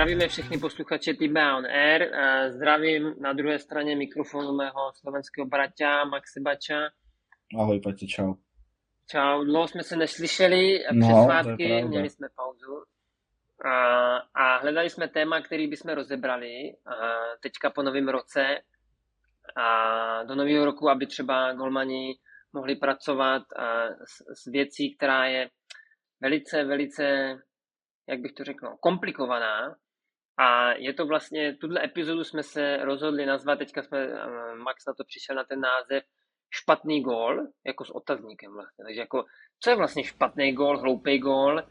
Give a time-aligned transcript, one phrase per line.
[0.00, 2.10] Zdravíme všechny posluchače TBA on Air.
[2.48, 6.88] Zdravím na druhé straně mikrofonu mého slovenského bratia Maxi Bača.
[7.58, 8.34] Ahoj, Pati, čau.
[9.06, 12.84] Čau, dlouho jsme se neslyšeli no, přes svátky, měli jsme pauzu.
[13.64, 16.94] A, a hledali jsme téma, který bychom rozebrali a
[17.42, 18.44] teďka po novém roce
[19.56, 22.14] a do nového roku, aby třeba golmani
[22.52, 25.50] mohli pracovat a s, s věcí, která je
[26.20, 27.36] velice, velice
[28.08, 29.76] jak bych to řekl, komplikovaná.
[30.40, 34.94] A je to vlastně, tuhle epizodu jsme se rozhodli nazvat, teďka jsme, eh, Max na
[34.94, 36.04] to přišel na ten název,
[36.50, 38.84] špatný gól, jako s otazníkem vlastně.
[38.84, 39.24] Takže jako,
[39.60, 41.62] co je vlastně špatný gól, hloupý gól,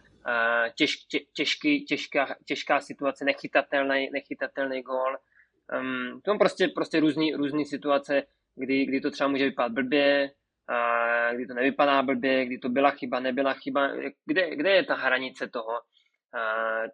[0.75, 5.17] těž, tě, těžký, těžká, těžká situace, nechytatelný, nechytatelný gól.
[5.79, 8.23] Um, to prostě, prostě různý, různý situace,
[8.55, 10.31] kdy, kdy to třeba může vypadat blbě,
[10.67, 13.87] a kdy to nevypadá blbě, kdy to byla chyba, nebyla chyba,
[14.25, 15.81] kde, kde je ta hranice toho,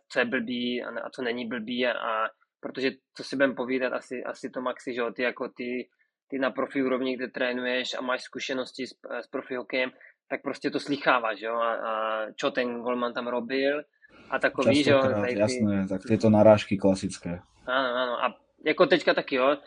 [0.09, 4.23] co je blbý a co není blbý a, a protože co si budeme povídat, asi,
[4.23, 5.89] asi to Maxi, že ty jako ty,
[6.27, 9.91] ty na profi úrovni, kde trénuješ a máš zkušenosti s, s profi hokejem,
[10.29, 13.83] tak prostě to slycháváš, jo, a, a čo ten golman tam robil
[14.29, 15.01] a takový, že jo.
[15.25, 15.39] Ty...
[15.39, 17.39] Jasné, tak tyto narážky klasické.
[17.67, 19.57] Ano, ano, a jako teďka taky, jo,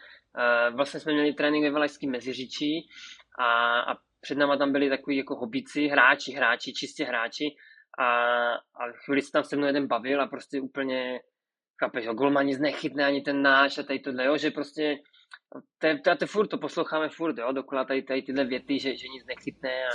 [0.74, 2.88] vlastně jsme měli trénink ve Valašském Meziříčí
[3.38, 7.44] a, a před náma tam byli takový jako hobíci, hráči, hráči, čistě hráči
[7.98, 11.20] a, a chvíli se tam se mnou jeden bavil a prostě úplně,
[11.80, 14.98] chápeš, jo, golman nic nechytne ani ten náš a tady tohle, jo, že prostě
[15.78, 19.08] to, to, to furt, to posloucháme furt, jo, dokola tady, tady tyhle věty, že, že
[19.08, 19.90] nic nechytne a,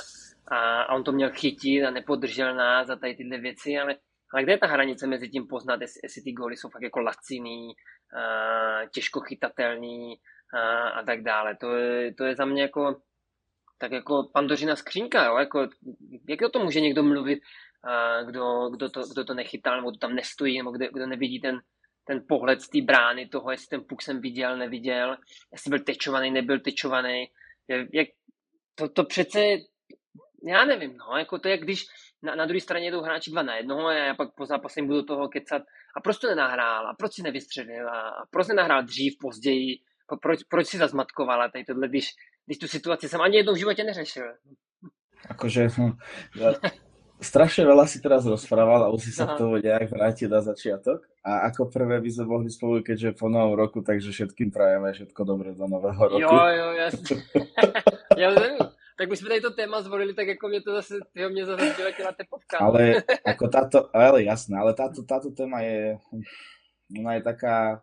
[0.56, 3.96] a, a, on to měl chytit a nepodržel nás a tady tyhle věci, ale,
[4.34, 7.00] ale kde je ta hranice mezi tím poznat, jestli, jestli ty góly jsou fakt jako
[7.00, 7.74] laciný,
[8.18, 10.20] a, těžko chytatelný
[10.54, 11.56] a, a tak dále.
[11.56, 13.02] To je, to je za mě jako
[13.78, 15.38] tak jako pandořina skřínka, jo?
[15.38, 15.68] Jako,
[16.30, 17.40] jak o tom může někdo mluvit,
[18.26, 21.62] kdo, kdo, to, kdo to nechytal, nebo kdo tam nestojí, nebo kdo, kdo nevidí ten,
[22.08, 25.18] ten pohled z té brány toho, jestli ten puk jsem viděl, neviděl,
[25.52, 27.25] jestli byl tečovaný, nebyl tečovaný.
[27.94, 28.07] Jak,
[28.75, 29.40] to, to přece,
[30.47, 31.85] já nevím, no, jako to je, když
[32.22, 35.03] na, na druhé straně jdou hráči dva na jednoho a já pak po zápase budu
[35.03, 35.62] toho kecat
[35.97, 39.78] a proč to nenahrál a proč si nevystřelil a, a proč nenahrál dřív, později,
[40.22, 42.09] proč, proč si zazmatkoval a tady tohle, když,
[42.46, 44.34] když tu situaci jsem ani jednou v životě neřešil.
[45.30, 45.91] Akože, hm,
[47.23, 51.07] strašne veľa si teraz rozprával a musí sa k tomu nejak vrátiť na začiatok.
[51.23, 55.22] A ako prvé by sme mohli spolu, keďže po novom roku, takže všetkým prajeme všetko
[55.23, 56.19] dobré do nového roku.
[56.19, 57.16] Jo, jo, jasne.
[58.22, 58.29] ja
[58.94, 61.66] tak by sme tady to téma zvolili, tak jako mě to zase, tyho mě zase
[62.03, 62.62] na té podcast.
[62.62, 65.97] Ale ako táto, ale jasné, ale táto, táto téma je,
[67.00, 67.81] ona je taká,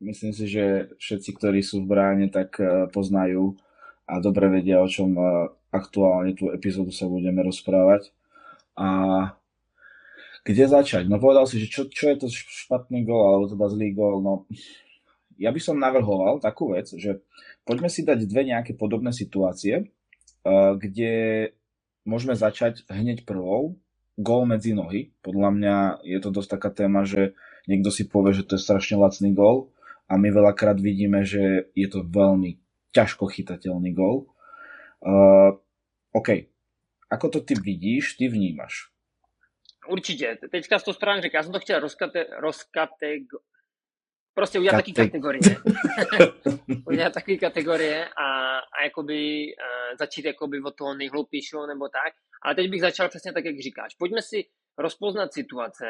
[0.00, 3.60] myslím si, že všetci, ktorí sú v bráne, tak eh, poznajú
[4.08, 8.16] a dobre vedia, o čom eh, aktuálne tú epizódu sa budeme rozprávať.
[8.76, 8.88] A
[10.46, 11.10] kde začať?
[11.10, 14.22] No povedal si, že čo, čo je to špatný gol, alebo teda zlý gol.
[14.22, 14.46] No,
[15.40, 17.24] ja by som navrhoval takú vec, že
[17.66, 19.90] poďme si dať dve nejaké podobné situácie,
[20.78, 21.12] kde
[22.06, 23.74] môžeme začať hneď prvou,
[24.16, 25.12] gól medzi nohy.
[25.20, 25.76] Podľa mňa
[26.06, 27.34] je to dosť taká téma, že
[27.66, 29.74] niekto si povie, že to je strašne lacný gól
[30.06, 32.62] a my veľakrát vidíme, že je to veľmi
[32.94, 34.30] ťažko chytateľný gól.
[35.04, 35.58] Uh,
[36.16, 36.48] OK,
[37.10, 38.72] Ako to ty vidíš, ty vnímáš?
[39.88, 40.38] Určitě.
[40.50, 41.36] Teďka z toho správně řekl.
[41.36, 43.38] Já jsem to chtěl rozkate, rozkatego...
[44.34, 44.92] Prostě udělat Kate...
[44.92, 45.40] taky kategorie.
[46.86, 52.12] udělat taky kategorie a, a jakoby uh, začít jakoby od toho nejhloupějšího nebo tak.
[52.42, 53.94] Ale teď bych začal přesně tak, jak říkáš.
[53.94, 54.44] Pojďme si
[54.78, 55.86] rozpoznat situace.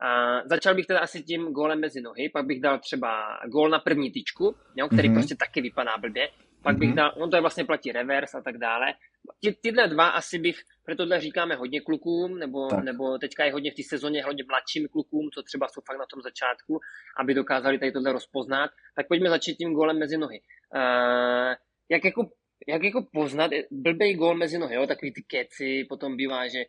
[0.00, 3.78] A začal bych teda asi tím gólem mezi nohy, pak bych dal třeba gól na
[3.78, 5.14] první tyčku, jo, který mm-hmm.
[5.14, 6.28] prostě taky vypadá blbě.
[6.62, 6.78] Pak mm-hmm.
[6.78, 6.96] bych mhm.
[6.96, 8.94] dal, no to je vlastně platí reverse a tak dále
[9.40, 13.70] ty, tyhle dva asi bych, proto tohle říkáme hodně klukům, nebo, nebo teďka je hodně
[13.70, 16.80] v té sezóně hodně mladším klukům, co třeba jsou fakt na tom začátku,
[17.20, 20.40] aby dokázali tady tohle rozpoznat, tak pojďme začít tím golem mezi nohy.
[20.74, 21.54] Uh,
[21.88, 22.30] jak jako
[22.68, 24.86] jak jako poznat, blbej gól mezi nohy, jo?
[24.86, 26.64] takový ty keci, potom bývá, že,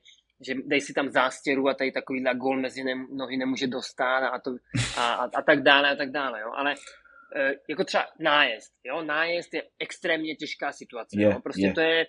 [0.47, 4.51] že dej si tam zástěru a tady takovýhle gól mezi nohy nemůže dostat a, to,
[4.97, 6.51] a, a, a tak dále a tak dále, jo?
[6.55, 9.01] ale uh, jako třeba nájezd, jo?
[9.01, 11.39] nájezd je extrémně těžká situace, je, jo?
[11.43, 11.73] prostě je.
[11.73, 12.05] to je,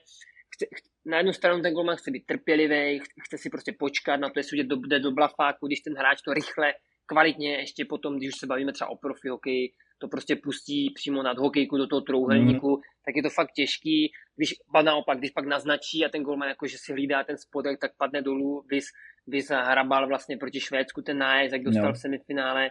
[0.55, 0.67] chce,
[1.06, 4.59] na jednu stranu ten golman chce být trpělivý, chce si prostě počkat na to, jestli
[4.59, 6.75] jde do, jde do blafáku, když ten hráč to rychle,
[7.06, 11.23] kvalitně, ještě potom, když už se bavíme třeba o profi hokeji, to prostě pustí přímo
[11.23, 12.83] nad hokejku do toho trouhelníku, mm.
[13.05, 14.12] tak je to fakt těžký.
[14.37, 17.81] Když pak naopak, když pak naznačí a ten golman jako, že si hlídá ten spodek,
[17.81, 18.85] tak padne dolů, vys,
[19.27, 21.93] vys hrabal vlastně proti Švédsku ten nájezd, jak dostal no.
[21.93, 22.71] v semifinále.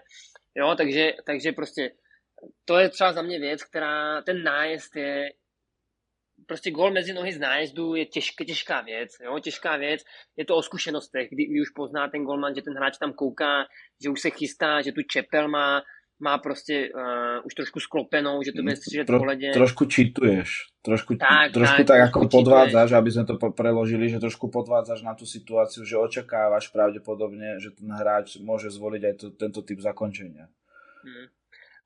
[0.56, 1.92] Jo, takže, takže prostě
[2.66, 5.32] to je třeba za mě věc, která, ten nájezd je
[6.48, 10.02] prostě gol mezi nohy z nájezdu je těžké, těžká věc, jo, těžká věc,
[10.38, 13.66] je to o zkušenostech, kdy, kdy už pozná ten golman, že ten hráč tam kouká,
[14.04, 15.82] že už se chystá, že tu čepel má,
[16.20, 19.52] má prostě uh, už trošku sklopenou, že to bude střílet Tro, ledě.
[19.54, 20.50] Trošku čituješ,
[20.82, 25.14] trošku tak, trošku tak, tak ako podvádzaš, aby sme to preložili, že trošku podvádzaš na
[25.14, 30.50] tú situáciu, že očakávaš pravdepodobne, že ten hráč môže zvoliť aj to, tento typ zakončenia.
[31.06, 31.37] Hmm.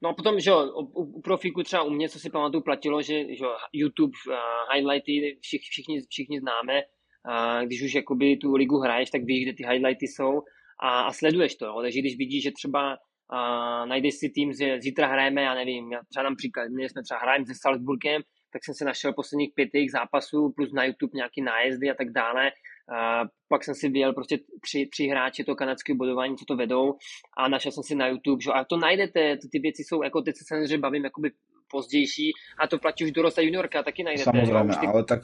[0.03, 3.35] No a potom, že u, u profíku třeba u mě, co si pamatuju, platilo, že,
[3.35, 4.33] že YouTube uh,
[4.73, 9.53] highlighty všich, všichni, všichni známe, uh, když už jakoby tu ligu hraješ, tak víš, kde
[9.53, 10.41] ty highlighty jsou
[10.83, 11.65] a, a sleduješ to.
[11.65, 11.79] Jo.
[11.81, 12.97] Takže když vidíš, že třeba
[13.33, 17.03] uh, najdeš si tým, že zítra hrajeme, já nevím, já třeba dám příklad, my jsme
[17.03, 18.21] třeba hrajeme se Salzburgem,
[18.53, 22.11] tak jsem si našel posledních pět jejich zápasů, plus na YouTube nějaký nájezdy a tak
[22.11, 22.51] dále.
[22.89, 26.93] A pak jsem si vyjel prostě tři, tři hráče to kanadského bodování, co to vedou
[27.37, 30.35] a našel jsem si na YouTube, že a to najdete, ty věci jsou, jako teď
[30.37, 31.31] se samozřejmě bavím jakoby
[31.71, 34.23] pozdější a to platí už dorost a juniorka, taky najdete.
[34.23, 34.87] Samozřejmě, ty...
[34.87, 35.21] ale tak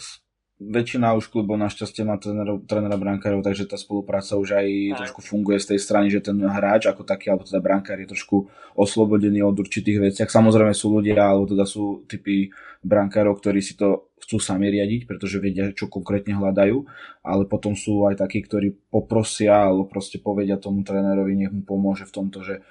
[0.58, 4.98] väčšina už klubov našťastie má trénera, trénera brankárov, takže tá spolupráca už aj tak.
[5.06, 8.50] trošku funguje z tej strany, že ten hráč ako taký, alebo teda brankár je trošku
[8.74, 10.30] oslobodený od určitých veciach.
[10.34, 12.50] Samozrejme sú ľudia, alebo teda sú typy
[12.82, 16.78] brankárov, ktorí si to chcú sami riadiť, pretože vedia, čo konkrétne hľadajú,
[17.22, 22.10] ale potom sú aj takí, ktorí poprosia alebo proste povedia tomu trénerovi, nech mu pomôže
[22.10, 22.66] v tomto, že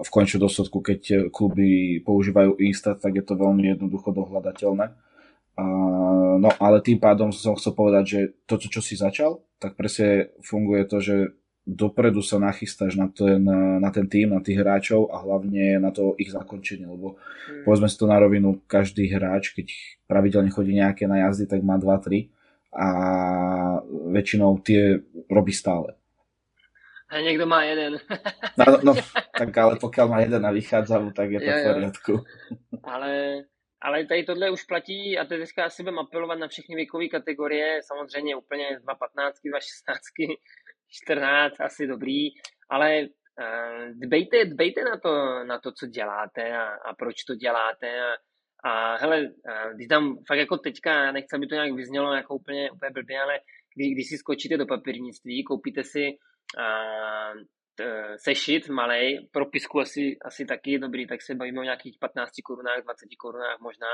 [0.00, 5.13] v končnom dôsledku, keď kluby používajú Instat, tak je to veľmi jednoducho dohľadateľné
[5.54, 10.34] Uh, no ale tým pádom som chcel povedať, že toto, čo si začal, tak presne
[10.42, 11.16] funguje to, že
[11.64, 13.40] dopredu sa nachystáš na ten,
[13.80, 17.64] na ten tým, na tých hráčov a hlavne na to ich zakončenie, lebo mm.
[17.64, 19.72] povedzme si to na rovinu, každý hráč, keď
[20.04, 22.28] pravidelne chodí nejaké na jazdy, tak má 2-3
[22.74, 22.88] a
[24.12, 25.00] väčšinou tie
[25.32, 25.96] robí stále.
[27.08, 28.02] A niekto má jeden.
[28.60, 28.92] no, no,
[29.32, 32.14] tak ale pokiaľ má jeden a vychádza mu, tak je to jo, v poriadku.
[32.82, 33.10] Ale
[33.84, 38.36] ale tady tohle už platí a teďka asi budeme apelovat na všechny věkové kategorie, samozřejmě
[38.36, 40.36] úplně 2.15, 2.16,
[40.90, 42.28] 14, asi dobrý,
[42.70, 48.00] ale uh, dbejte, dbejte na to, na to, co děláte a, a proč to děláte.
[48.00, 48.14] A,
[48.70, 52.70] a hele, uh, když tam fakt jako teďka, nechci, aby to nějak vyznělo jako úplně,
[52.70, 53.40] úplně blbě, ale
[53.76, 56.18] když, když si skočíte do papírnictví, koupíte si
[56.58, 57.34] Eh,
[58.16, 63.08] sešit malej, propisku asi, asi taky dobrý, tak se bavíme o nějakých 15 korunách, 20
[63.18, 63.86] korunách možná.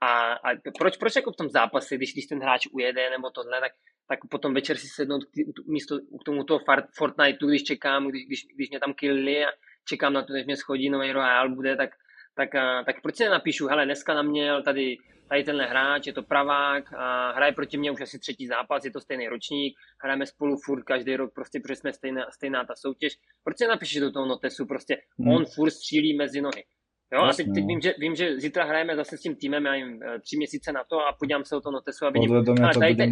[0.00, 3.60] A, a proč, proč jako v tom zápase, když, když ten hráč ujede nebo tohle,
[3.60, 3.72] tak,
[4.08, 5.22] tak potom večer si sednout
[5.66, 6.58] místo k tomuto
[6.98, 9.48] Fortniteu, když čekám, když, když, když mě tam killili a
[9.88, 11.90] čekám na to, než mě schodí nový Royal bude, tak,
[12.34, 12.48] tak,
[12.86, 14.96] tak proč si nenapíšu, hele, dneska na mě tady
[15.30, 18.90] tady tenhle hráč, je to pravák, a hraje proti mě už asi třetí zápas, je
[18.90, 23.12] to stejný ročník, hrajeme spolu furt každý rok, prostě protože jsme stejná, stejná ta soutěž.
[23.44, 25.28] Proč se napíšeš do toho notesu, prostě hmm.
[25.28, 26.64] on furt střílí mezi nohy.
[27.12, 29.74] Jo, a teď, teď vím, že, vím, že zítra hrajeme zase s tím týmem, já
[29.74, 32.74] jim eh, tři měsíce na to a podívám se o to notesu a vidím, ale
[32.74, 33.10] tady,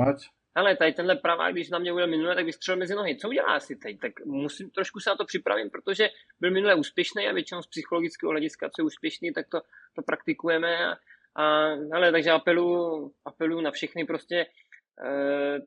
[0.54, 3.16] ale tady tenhle pravák, když na mě byl minule, tak vystřelil mezi nohy.
[3.16, 3.98] Co udělá asi teď?
[4.00, 6.08] Tak musím trošku se na to připravit, protože
[6.40, 9.60] byl minule úspěšný a většinou z psychologického hlediska, co je úspěšný, tak to,
[9.96, 10.96] to praktikujeme a,
[11.38, 15.58] a hele, takže apelu, apelu na všechny prostě uh,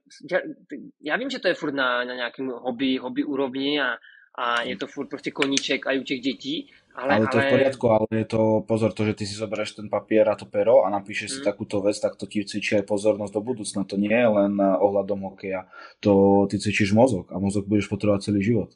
[1.01, 3.95] já vím, že to je furt na, na nějakém hobby, hobby úrovni a,
[4.35, 6.71] a je to furt prostě koníček aj u těch dětí.
[6.95, 7.45] Ale, ale to ale...
[7.45, 10.35] je v poriadku, ale je to pozor, to, že ty si zoberieš ten papier a
[10.35, 11.35] to pero a napíšeš mm.
[11.35, 13.87] si takúto vec, tak to ti cvičí aj pozornosť do budúcna.
[13.87, 15.71] To nie je len ohľadom hokeja,
[16.03, 18.75] to ty cvičíš mozog a mozog budeš potrebovať celý život.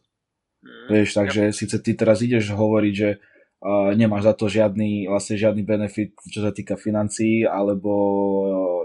[0.64, 0.96] Mm.
[0.96, 1.52] Vieš, takže ja.
[1.52, 3.10] síce ty teraz ideš hovoriť, že
[3.98, 7.92] nemáš za to žiadny, vlastne žiadny benefit, čo sa týka financií alebo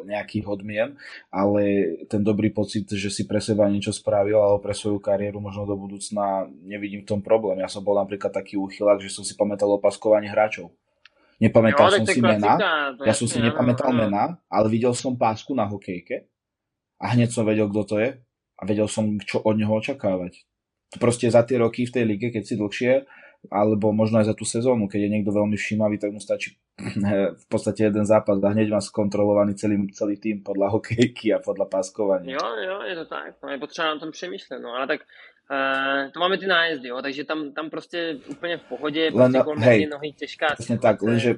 [0.09, 0.97] nejakých odmien,
[1.29, 5.69] ale ten dobrý pocit, že si pre seba niečo spravil alebo pre svoju kariéru možno
[5.69, 7.61] do budúcna nevidím v tom problém.
[7.61, 10.73] Ja som bol napríklad taký úchylák, že som si pamätal opaskovanie hráčov.
[11.41, 12.53] Nepamätal jo, som si mena,
[13.01, 16.29] ja som si nepamätal mena, ale videl som pásku na hokejke
[17.01, 18.11] a hneď som vedel, kto to je
[18.61, 20.45] a vedel som, čo od neho očakávať.
[21.01, 22.93] Proste za tie roky v tej lige, keď si dlhšie
[23.49, 26.61] alebo možno aj za tú sezónu, keď je niekto veľmi všímavý, tak mu stačí
[27.43, 31.67] v podstate jeden zápas a hneď má skontrolovaný celý, celý tým podľa hokejky a podľa
[31.73, 32.37] páskovania.
[32.37, 35.01] Jo, jo, je to tak, no, je potřeba na tom přemýšlet, no, ale tak
[35.51, 39.51] Uh, to máme ty nájezdy, jo, takže tam, tam prostě úplně v pohodě, Len, prostě
[39.59, 40.47] hej, nohy těžká.
[40.47, 41.35] Presne tak, lenže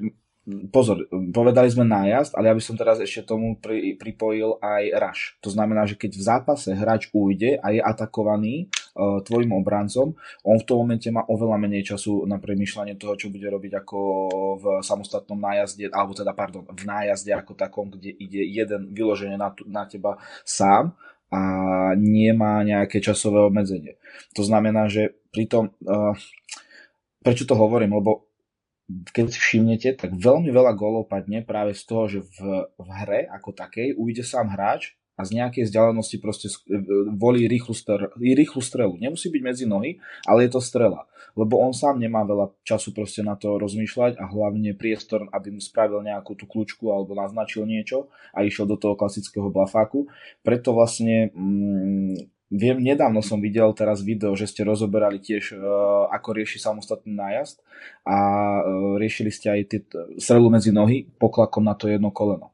[0.74, 5.22] pozor, povedali sme nájazd, ale ja by som teraz ešte tomu pri, pripojil aj rush.
[5.38, 10.56] To znamená, že keď v zápase hráč ujde a je atakovaný uh, tvojim obrancom, on
[10.58, 13.98] v tom momente má oveľa menej času na premýšľanie toho, čo bude robiť ako
[14.58, 19.54] v samostatnom nájazde, alebo teda, pardon, v nájazde ako takom, kde ide jeden vyloženie na,
[19.70, 20.98] na teba sám
[21.30, 21.40] a
[21.94, 23.96] nemá nejaké časové obmedzenie.
[24.34, 26.18] To znamená, že pri tom, uh,
[27.22, 28.31] prečo to hovorím, lebo
[28.88, 33.20] keď si všimnete, tak veľmi veľa gólov padne práve z toho, že v, v hre
[33.30, 36.56] ako takej ujde sám hráč a z nejakej vzdialenosti proste e,
[37.14, 38.94] volí rýchlu, strelu, rýchlu strelu.
[38.96, 41.04] Nemusí byť medzi nohy, ale je to strela.
[41.36, 45.60] Lebo on sám nemá veľa času proste na to rozmýšľať a hlavne priestor, aby mu
[45.60, 50.08] spravil nejakú tú kľúčku alebo naznačil niečo a išiel do toho klasického blafáku.
[50.44, 56.36] Preto vlastne mm, Viem, nedávno som videl teraz video, že ste rozoberali tiež, uh, ako
[56.36, 57.64] rieši samostatný nájazd
[58.04, 58.16] a
[58.60, 59.88] uh, riešili ste aj
[60.20, 62.52] strelu medzi nohy poklakom na to jedno koleno.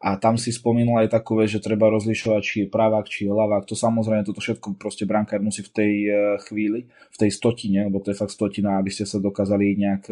[0.00, 3.32] A tam si spomínal aj takú vec, že treba rozlišovať, či je pravák, či je
[3.36, 3.68] lavák.
[3.68, 6.16] To samozrejme, toto všetko proste brankár musí v tej uh,
[6.48, 10.08] chvíli, v tej stotine, lebo to je fakt stotina, aby ste sa dokázali nejak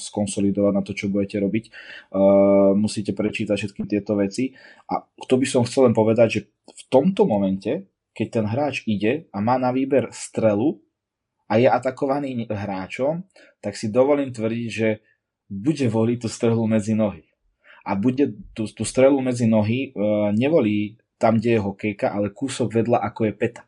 [0.00, 1.64] skonsolidovať na to, čo budete robiť.
[2.08, 4.56] Uh, musíte prečítať všetky tieto veci.
[4.88, 6.40] A to by som chcel len povedať, že
[6.72, 10.80] v tomto momente keď ten hráč ide a má na výber strelu
[11.48, 13.24] a je atakovaný hráčom,
[13.60, 14.88] tak si dovolím tvrdiť, že
[15.48, 17.28] bude voliť tú strelu medzi nohy.
[17.82, 20.00] A bude tú, tú strelu medzi nohy e,
[20.32, 23.62] nevolí tam, kde je hokejka, ale kúsok vedľa, ako je peta.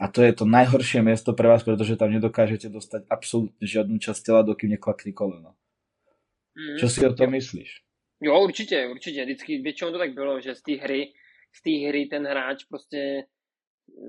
[0.00, 4.20] A to je to najhoršie miesto pre vás, pretože tam nedokážete dostať absolútne žiadnu časť
[4.22, 5.54] tela, dokým neklakne koleno.
[6.58, 6.78] Mm.
[6.78, 7.84] Čo si o tom myslíš?
[8.22, 9.24] Jo, určitě, určitě.
[9.24, 11.12] Vždycky, většinou to tak bylo, že z té hry
[11.54, 13.24] z té hry ten hráč prostě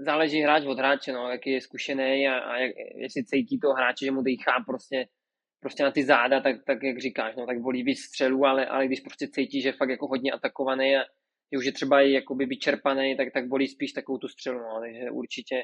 [0.05, 4.05] záleží hráč od hráče, no, jaký je zkušený a, a jak, jestli cítí toho hráče,
[4.05, 5.07] že mu dýchá prostě,
[5.59, 8.87] prostě na ty záda, tak, tak jak říkáš, no, tak volí víc střelů, ale, ale
[8.87, 11.03] když prostě cítí, že je fakt jako hodně atakovaný a
[11.51, 14.79] že už je třeba i jakoby vyčerpaný, tak, tak volí spíš takovou tu střelu, no,
[14.79, 15.63] takže určitě,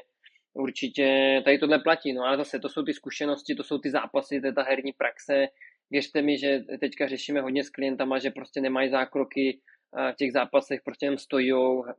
[0.54, 4.40] určitě tady tohle platí, no ale zase to jsou ty zkušenosti, to jsou ty zápasy,
[4.40, 5.46] to je ta herní praxe,
[5.90, 9.60] věřte mi, že teďka řešíme hodně s klientama, že prostě nemají zákroky,
[10.12, 11.52] v těch zápasech prostě jen stojí,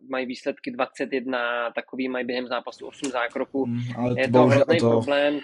[0.10, 3.65] mají výsledky 21, takový mají během zápasu 8 zákroků.
[3.65, 4.89] Mm, ale je to hrozný to...
[4.89, 5.39] problém.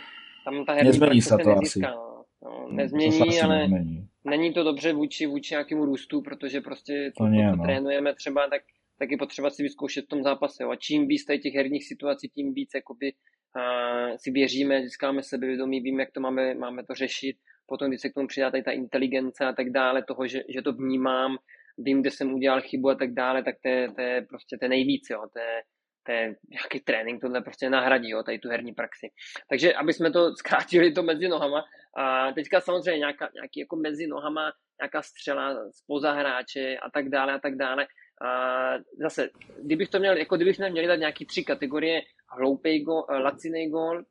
[0.45, 1.97] Tam ta herní nezmění se to nezíská, asi.
[1.97, 2.17] No.
[2.43, 4.07] No, nezmění, to ale nezmění.
[4.25, 7.63] není to dobře vůči, vůči nějakému růstu, protože prostě to, to, to, co no.
[7.63, 8.61] trénujeme třeba, tak,
[8.99, 10.63] tak je potřeba si vyzkoušet v tom zápase.
[10.63, 10.69] Jo.
[10.69, 15.81] A čím víc tady těch herních situací, tím víc jakoby, uh, si věříme, získáme sebevědomí,
[15.81, 17.37] víme, jak to máme, máme to řešit.
[17.65, 20.61] Potom, když se k tomu přidá tady ta inteligence a tak dále, toho, že, že
[20.61, 21.37] to vnímám,
[21.77, 24.67] vím, kde jsem udělal chybu a tak dále, tak to je, to je prostě to
[24.67, 25.61] nejvíc, jo, to je,
[26.05, 29.07] to je nějaký trénink, tohle prostě nahradí, jo, tady tu herní praxi.
[29.49, 31.63] Takže aby jsme to zkrátili to mezi nohama,
[31.97, 37.33] a teďka samozřejmě nějaká, nějaký jako mezi nohama, nějaká střela spoza hráče a tak dále
[37.33, 37.87] a tak dále.
[38.21, 38.29] A
[39.01, 39.29] zase,
[39.63, 42.01] kdybych to měl, jako kdybychom měli dát nějaký tři kategorie,
[42.37, 44.03] hloupý gol, laciný gol,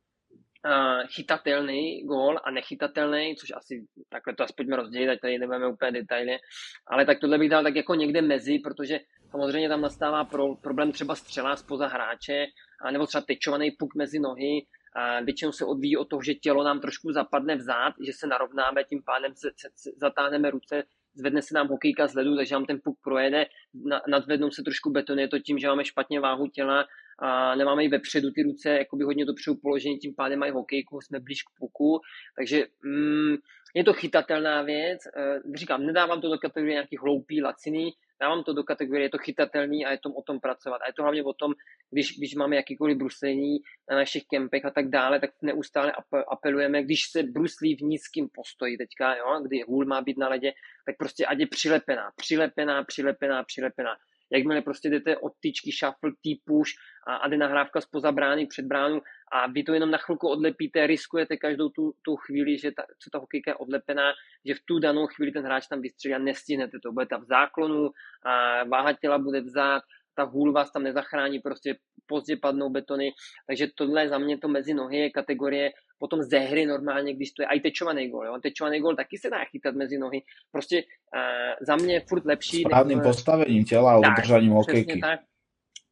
[1.14, 6.38] chytatelný gól a nechytatelný, což asi takhle to aspoň rozdělit, ať tady nebudeme úplně detailně,
[6.86, 10.92] ale tak tohle bych dal tak jako někde mezi, protože samozřejmě tam nastává pro, problém
[10.92, 12.46] třeba střela spoza hráče,
[12.82, 16.64] a nebo třeba tečovaný puk mezi nohy, a většinou se odvíjí od toho, že tělo
[16.64, 20.82] nám trošku zapadne vzad, že se narovnáme, tím pádem se, se, se zatáhneme ruce,
[21.14, 24.90] zvedne se nám hokejka z ledu, takže nám ten puk projede, na, nadvednou se trošku
[24.90, 26.86] betony, je to tím, že máme špatně váhu těla
[27.18, 31.20] a nemáme i vepředu ty ruce jakoby hodně dopředu položení, tím pádem mají hokejku, jsme
[31.20, 32.00] blíž k puku,
[32.36, 33.36] takže mm,
[33.74, 35.06] je to chytatelná věc.
[35.06, 39.18] E, říkám, nedávám to do kategorie nějakých hloupý, laciný, dávám to do kategorie, je to
[39.18, 40.80] chytatelný a je to o tom pracovat.
[40.82, 41.52] A je to hlavně o tom,
[41.90, 43.58] když, když máme jakýkoliv bruslení
[43.90, 45.92] na našich kempech a tak dále, tak neustále
[46.28, 50.52] apelujeme, když se bruslí v nízkém postoji teďka, jo, kdy hůl má být na ledě,
[50.86, 53.96] tak prostě ať je přilepená, přilepená, přilepená, přilepená
[54.32, 56.70] jakmile prostě jdete od tyčky, shuffle, tý push
[57.06, 59.00] a, a jde nahrávka spoza brány před bránu
[59.32, 63.10] a vy to jenom na chvilku odlepíte, riskujete každou tu, tu chvíli, že ta, co
[63.10, 64.12] ta hokejka je odlepená,
[64.44, 66.92] že v tu danou chvíli ten hráč tam vystřelí a nestihnete to.
[66.92, 67.90] Bude tam v záklonu,
[68.22, 69.82] a váha těla bude vzát,
[70.16, 73.10] ta hůl vás tam nezachrání, prostě pozdě padnou betony,
[73.46, 77.42] takže tohle za mě to mezi nohy je kategorie potom ze hry normálně, když to
[77.42, 78.26] je i tečovaný gol.
[78.26, 78.38] Jo?
[78.42, 80.22] Tečovaný gol taky se dá chytat mezi nohy.
[80.52, 82.62] Prostě uh, za mě je furt lepší.
[82.62, 83.06] Správným než...
[83.06, 85.00] postavením těla a udržaním hokejky.
[85.00, 85.20] Tak.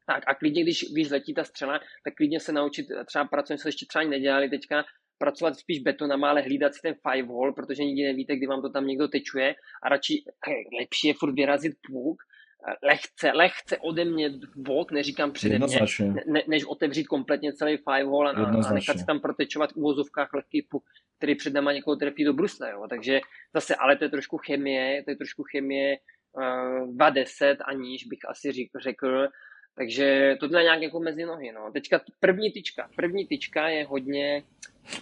[0.06, 3.68] tak a klidně, když, když letí ta střela, tak klidně se naučit třeba pracovat, co
[3.68, 4.84] ještě třeba ani nedělali teďka,
[5.18, 8.70] pracovat spíš betonama, ale hlídat si ten five hole, protože nikdy nevíte, kdy vám to
[8.70, 10.24] tam někdo tečuje a radši
[10.80, 12.22] lepší je furt vyrazit půk,
[12.82, 15.78] lehce, lehce ode mě bok, neříkám přede mě,
[16.26, 20.34] ne, než otevřít kompletně celý five hole a, a nechat si tam protečovat v úvozovkách
[20.34, 20.84] lehký puk,
[21.18, 22.70] který před náma někoho trefí do brusle.
[22.70, 22.86] Jo.
[22.90, 23.20] Takže
[23.54, 25.96] zase, ale to je trošku chemie, to je trošku chemie
[26.32, 29.28] uh, 2.10 aniž bych asi řekl, řekl.
[29.76, 31.52] Takže tohle je nějak jako mezi nohy.
[31.52, 31.72] No.
[31.72, 32.88] Teďka první tyčka.
[32.96, 34.42] První tyčka je hodně...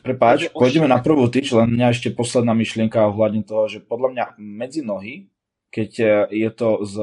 [0.03, 4.25] Prepáč, pôjdeme na prvú tyč, len mňa ešte posledná myšlienka ohľadne toho, že podľa mňa
[4.39, 5.27] medzi nohy
[5.73, 6.95] keď e, je to z,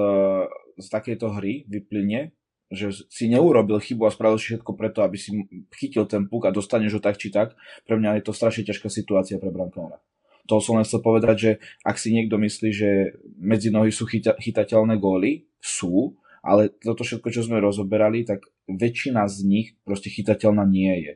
[0.77, 2.31] z takejto hry vyplyne,
[2.69, 5.33] že si neurobil chybu a spravil všetko preto, aby si
[5.73, 7.57] chytil ten puk a dostaneš ho tak či tak,
[7.89, 9.97] pre mňa je to strašne ťažká situácia pre brankára.
[10.45, 14.37] To som len chcel povedať, že ak si niekto myslí, že medzi nohy sú chyta,
[14.37, 20.65] chytateľné góly, sú, ale toto všetko, čo sme rozoberali, tak väčšina z nich proste chytateľná
[20.65, 21.13] nie je.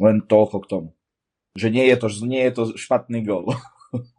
[0.00, 0.88] Len toľko k tomu.
[1.56, 3.52] Že nie je to, nie je to špatný gól.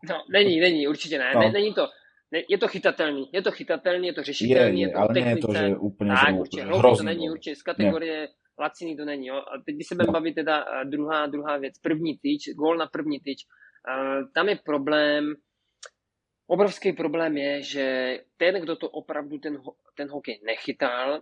[0.10, 1.32] No, není, není, určitě ne.
[1.36, 1.42] No.
[1.42, 1.88] ne není to,
[2.32, 5.14] ne, je to chytatelný, je to chytatelný, je to řešitelný, je, je, je to ale
[5.14, 5.30] technice.
[5.30, 8.28] Nie je to, že úplně tak, že určitě, hrozný to není, určitě, z kategorie ne.
[8.60, 9.28] laciný to není.
[9.28, 9.36] Jo.
[9.36, 10.14] A teď by se budeme no.
[10.14, 13.46] bavit teda druhá, druhá věc, první tyč, gól na první tyč.
[13.90, 15.34] Uh, tam je problém,
[16.48, 19.62] obrovský problém je, že ten, kdo to opravdu ten,
[19.96, 21.22] ten hokej nechytal,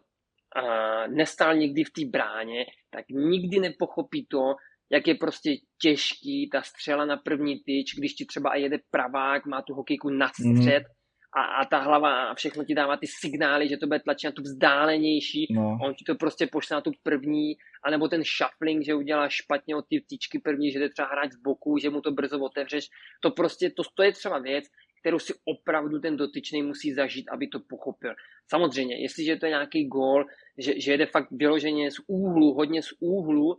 [0.56, 4.56] a nestál nikdy v té bráně, tak nikdy nepochopí to,
[4.90, 5.50] jak je prostě
[5.82, 10.28] těžký ta střela na první tyč, když ti třeba jede pravák, má tu hokejku na
[10.28, 10.97] střed mm.
[11.38, 14.32] A, a ta hlava a všechno ti dává ty signály, že to bude tlačit na
[14.32, 15.78] tu vzdálenější, no.
[15.82, 19.86] on ti to prostě pošle na tu první, anebo ten shuffling, že udělá špatně od
[19.90, 22.90] ty tyčky první, že jde třeba hrát z boku, že mu to brzo otevřeš,
[23.22, 24.66] to prostě, to, to je třeba věc,
[25.02, 28.14] kterou si opravdu ten dotyčný musí zažít, aby to pochopil.
[28.48, 30.26] Samozřejmě, jestliže to je nějaký gól,
[30.58, 33.58] že, že jede fakt vyloženě z úhlu, hodně z úhlu,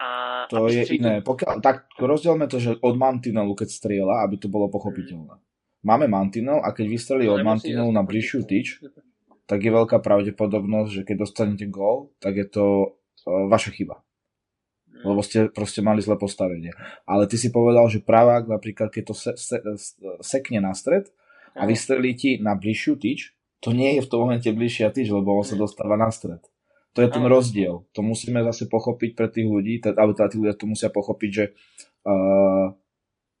[0.00, 1.20] a, to je iné.
[1.20, 5.36] Pokiaľ, tak rozdielme to, že od mantinelu, keď strieľa, aby to bolo pochopiteľné.
[5.80, 8.84] Máme mantinel a keď vystrelí od mantinelu na bližšiu tyč,
[9.48, 12.64] tak je veľká pravdepodobnosť, že keď dostanete gól, tak je to
[13.26, 14.04] uh, vaša chyba.
[15.00, 16.76] Lebo ste proste mali zlé postavenie.
[17.08, 19.56] Ale ty si povedal, že pravák napríklad, keď to se, se,
[20.20, 21.08] sekne na stred
[21.56, 23.32] a vystrelí ti na bližšiu tyč,
[23.64, 26.44] to nie je v tom momente bližšia tyč, lebo on sa dostáva na stred.
[26.92, 27.86] To je ten rozdiel.
[27.96, 31.44] To musíme zase pochopiť pre tých ľudí, alebo teda tí ľudia to musia pochopiť, že
[32.04, 32.74] uh,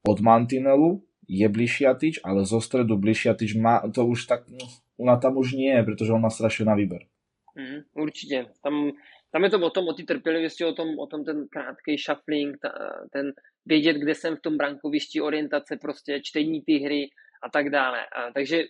[0.06, 4.66] od mantinelu je bližšia tyč, ale zo stredu bližšia tyč má, to už tak, no,
[4.98, 7.06] ona tam už nie je, protože on má strašně na výber.
[7.54, 8.46] Mm, určitě.
[8.62, 8.90] Tam,
[9.32, 12.58] tam je to o tom, o té trpělivosti, o tom, o tom ten krátký shuffling,
[12.62, 12.72] ta,
[13.12, 13.32] ten
[13.66, 17.10] vědět, kde jsem v tom brankovišti, orientace, prostě čtení ty hry
[17.42, 18.06] a tak dále.
[18.06, 18.64] A, takže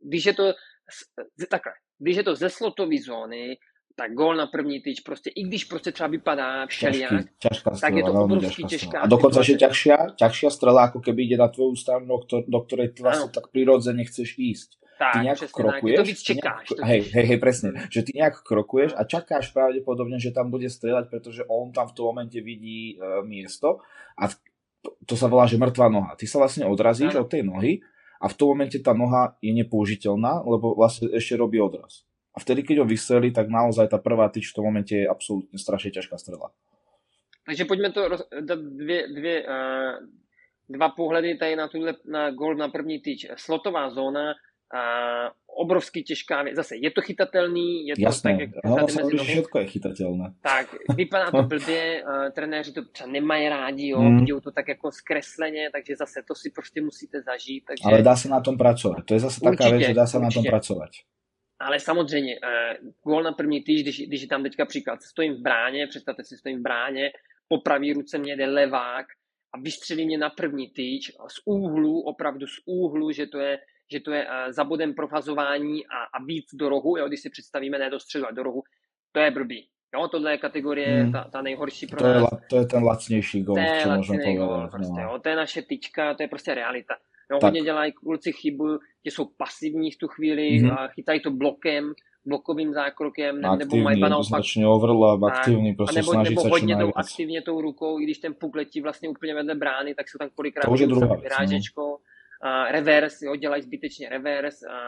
[0.00, 0.52] když je to
[1.50, 3.56] takhle, když je to ze slotové zóny,
[3.94, 8.02] tak gól na první tyč, prostě i když prostě třeba vypadá všelijak, strela, tak je
[8.02, 9.00] to obrovský těžká.
[9.00, 13.06] A dokonca, že ťažšia, ťažšia strela, ako keby ide na tvoju stranu, do ktorej ty
[13.06, 14.82] vlastne tak prirodzene chceš ísť.
[14.98, 16.14] Tak, ty nejak krokuješ, tak.
[16.14, 16.66] To čekáš.
[16.70, 17.68] Nejak, hej, hej, hej, presne.
[17.90, 21.94] Že ty nejak krokuješ a čakáš pravdepodobne, že tam bude strieľať, pretože on tam v
[21.98, 23.82] tom momente vidí e, miesto
[24.18, 24.30] a
[25.06, 26.12] to sa volá, že mŕtva noha.
[26.14, 27.26] Ty sa vlastne odrazíš ano.
[27.26, 27.82] od tej nohy
[28.22, 32.06] a v tom momente tá noha je nepoužiteľná, lebo vlastne ešte robí odraz.
[32.34, 35.54] A vtedy, keď ho vystrelí, tak naozaj tá prvá tyč v tom momente je absolútne
[35.54, 36.50] strašne ťažká strela.
[37.46, 38.00] Takže pojďme to
[38.40, 39.94] dát dvě, dvě, uh,
[40.68, 43.26] dva pohledy tady na, tuhle, na gol na první tyč.
[43.36, 46.56] Slotová zóna, uh, obrovský těžká věc.
[46.56, 50.26] Zase je to chytatelný, je to Jasné, tak, jak Hlavne sa že všetko je chytatelné.
[50.42, 50.66] Tak,
[50.96, 54.18] vypadá to blbě, uh, trenéři to třeba nemají rádi, jo, mm.
[54.18, 57.64] vidí to tak jako zkresleně, takže zase to si prostě musíte zažít.
[57.64, 57.82] Takže...
[57.84, 59.04] Ale dá se na tom pracovat.
[59.04, 60.90] To je zase taká věc, že dá se na tom pracovat.
[61.60, 65.40] Ale samozřejmě, uh, gól na první týž, když, když je tam teďka příklad, stojím v
[65.40, 67.10] bráně, představte si, stojím v bráně,
[67.48, 69.06] po pravý ruce mě jde levák
[69.54, 73.58] a vystřelí mě na první týč z úhlu, opravdu z úhlu, že to je,
[73.92, 77.30] že to je uh, za bodem profazování a, a víc do rohu, jo, když si
[77.30, 78.62] představíme ne do středu, ale do rohu,
[79.12, 79.68] to je blbý.
[79.94, 81.12] Jo, tohle je kategorie hmm.
[81.12, 82.22] ta, ta nejhorší pro to nás.
[82.32, 84.70] Je, to je ten lacnější gol, co můžeme povedat.
[84.70, 85.02] Prostě, no.
[85.02, 86.94] jo, to je naše tyčka, to je prostě realita.
[87.30, 90.78] Jo, hodně dělají kluci chybu, že jsou pasivní v tu chvíli, mm-hmm.
[90.78, 91.92] a chytají to blokem,
[92.26, 94.42] blokovým zákrokem, ne, nebo mají ba naopak...
[94.66, 98.34] overlap, aktivní, prostě nebo, snaží nebo se hodně tou aktivně tou rukou, i když ten
[98.34, 101.98] puk letí vlastně úplně vedle brány, tak jsou tam kolikrát to už je druhá vyrážečkou.
[102.42, 104.78] A reverse, jo, dělají zbytečně reverse a,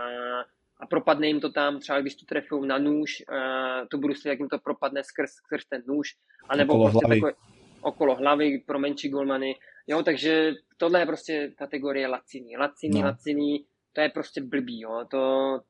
[0.81, 4.29] a propadne jim to tam, třeba když to trefou na nůž, a to budu si,
[4.29, 6.09] jak jim to propadne skrz, skrz ten nůž,
[6.49, 7.20] anebo okolo prostě hlavy.
[7.20, 7.33] takové
[7.81, 9.55] okolo hlavy pro menší golmany.
[9.87, 12.57] Jo, takže tohle je prostě kategorie laciný.
[12.57, 13.07] Laciný, no.
[13.07, 15.05] laciný, to je prostě blbý, jo.
[15.11, 15.21] To,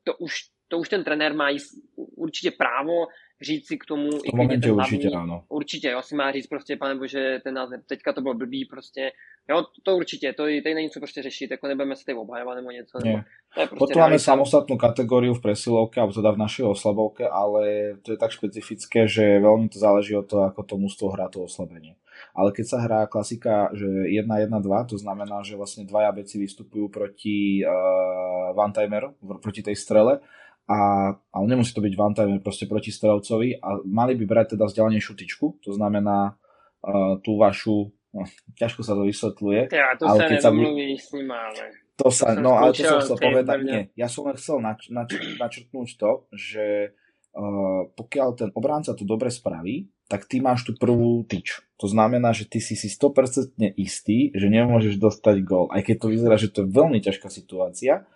[0.03, 0.33] to, už,
[0.67, 1.49] to už ten trenér má
[1.95, 3.07] určitě právo
[3.41, 5.43] říct si k tomu, i momentě ten hlavní, určitě, ano.
[5.49, 9.11] Určitě, jo, si má říct prostě, pane bože, ten název, teďka to bylo blbý, prostě,
[9.49, 12.71] jo, to určitě, to tady není co prostě řešit, jako nebudeme se tady obhajovat nebo
[12.71, 13.17] něco, nebo,
[13.53, 17.93] to je prostě Potom máme samostatnou kategóriu v presilovke, alebo teda v našej oslabovke, ale
[18.01, 21.45] to je tak špecifické, že veľmi to záleží od toho, ako to mústvo hrá to
[21.45, 21.95] oslabenie.
[22.33, 27.61] Ale keď sa hrá klasika, že 1-1-2, to znamená, že vlastne dvaja beci vystupujú proti
[27.61, 30.21] uh, one-timeru, proti tej strele,
[30.67, 30.79] a,
[31.15, 35.45] ale nemusí to byť one-timer, proste proti strelcovi a mali by brať teda vzdialenejšiu tyčku,
[35.63, 38.27] to znamená uh, tú vašu, no,
[38.59, 39.71] ťažko sa to vysvetľuje.
[39.71, 41.63] Ja, to ale sa keď sa s ním, ale...
[41.97, 45.15] To sa, no ale to som chcel povedať, nie, ja som len chcel nač, nač,
[45.17, 46.93] načrtnúť to, že
[47.33, 51.63] uh, pokiaľ ten obránca to dobre spraví, tak ty máš tu prvú tyč.
[51.79, 55.67] To znamená, že ty si si 100% istý, že nemôžeš dostať gól.
[55.71, 58.07] Aj keď to vyzerá, že to je veľmi ťažká situácia,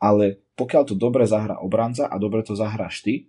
[0.00, 3.28] ale pokiaľ to dobre zahrá obranca a dobre to zahráš ty,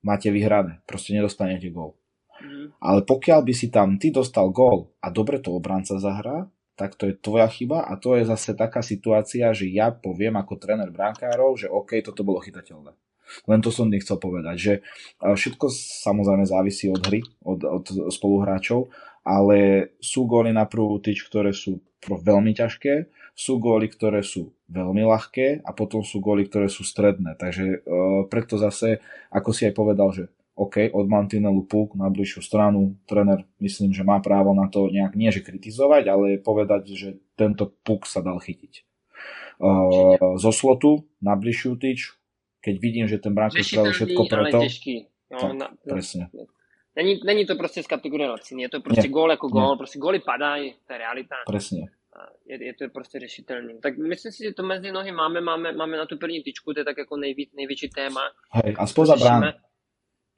[0.00, 0.80] máte vyhrané.
[0.88, 1.96] Proste nedostanete gól.
[2.40, 2.72] Mm.
[2.80, 7.08] Ale pokiaľ by si tam ty dostal gól a dobre to obranca zahrá, tak to
[7.08, 11.56] je tvoja chyba a to je zase taká situácia, že ja poviem ako tréner brankárov,
[11.56, 12.92] že OK, toto bolo chytateľné.
[13.48, 14.72] Len to som nechcel povedať, že
[15.18, 15.66] všetko
[16.06, 18.92] samozrejme závisí od hry, od, od spoluhráčov,
[19.26, 25.04] ale sú góly na prvú tyč, ktoré sú veľmi ťažké, sú góly, ktoré sú veľmi
[25.04, 27.36] ľahké a potom sú góly, ktoré sú stredné.
[27.36, 32.40] Takže uh, preto zase, ako si aj povedal, že OK, od mantinelu puk na bližšiu
[32.40, 37.20] stranu, tréner myslím, že má právo na to nejak nie že kritizovať, ale povedať, že
[37.36, 38.88] tento puk sa dal chytiť.
[39.60, 42.16] Uh, zo slotu na bližšiu tyč,
[42.64, 44.58] keď vidím, že ten bránko spravil všetko preto.
[45.26, 46.32] No, tak, na, presne.
[46.96, 50.20] Není, není to prostě z kategorie laciny, je to prostě gól jako gól, prostě góly
[50.20, 51.36] padají, to je realita.
[51.46, 51.92] Presne.
[52.46, 53.80] Je, je to prostě řešitelný.
[53.80, 56.80] Tak myslím si, že to mezi nohy máme, máme, máme na tu první tyčku, to
[56.80, 58.20] je tak jako nejvíc, největší téma.
[58.52, 59.52] Hej, a spoza brány.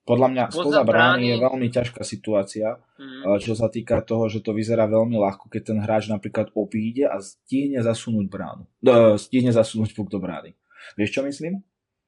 [0.09, 3.29] Podľa mňa spoza brány je veľmi ťažká situácia, mm.
[3.45, 7.21] čo sa týka toho, že to vyzerá veľmi ľahko, keď ten hráč napríklad opíde a
[7.21, 8.65] stihne zasunúť bránu.
[8.81, 10.57] No, stihne zasunúť puk do brány.
[10.97, 11.61] Vieš, čo myslím?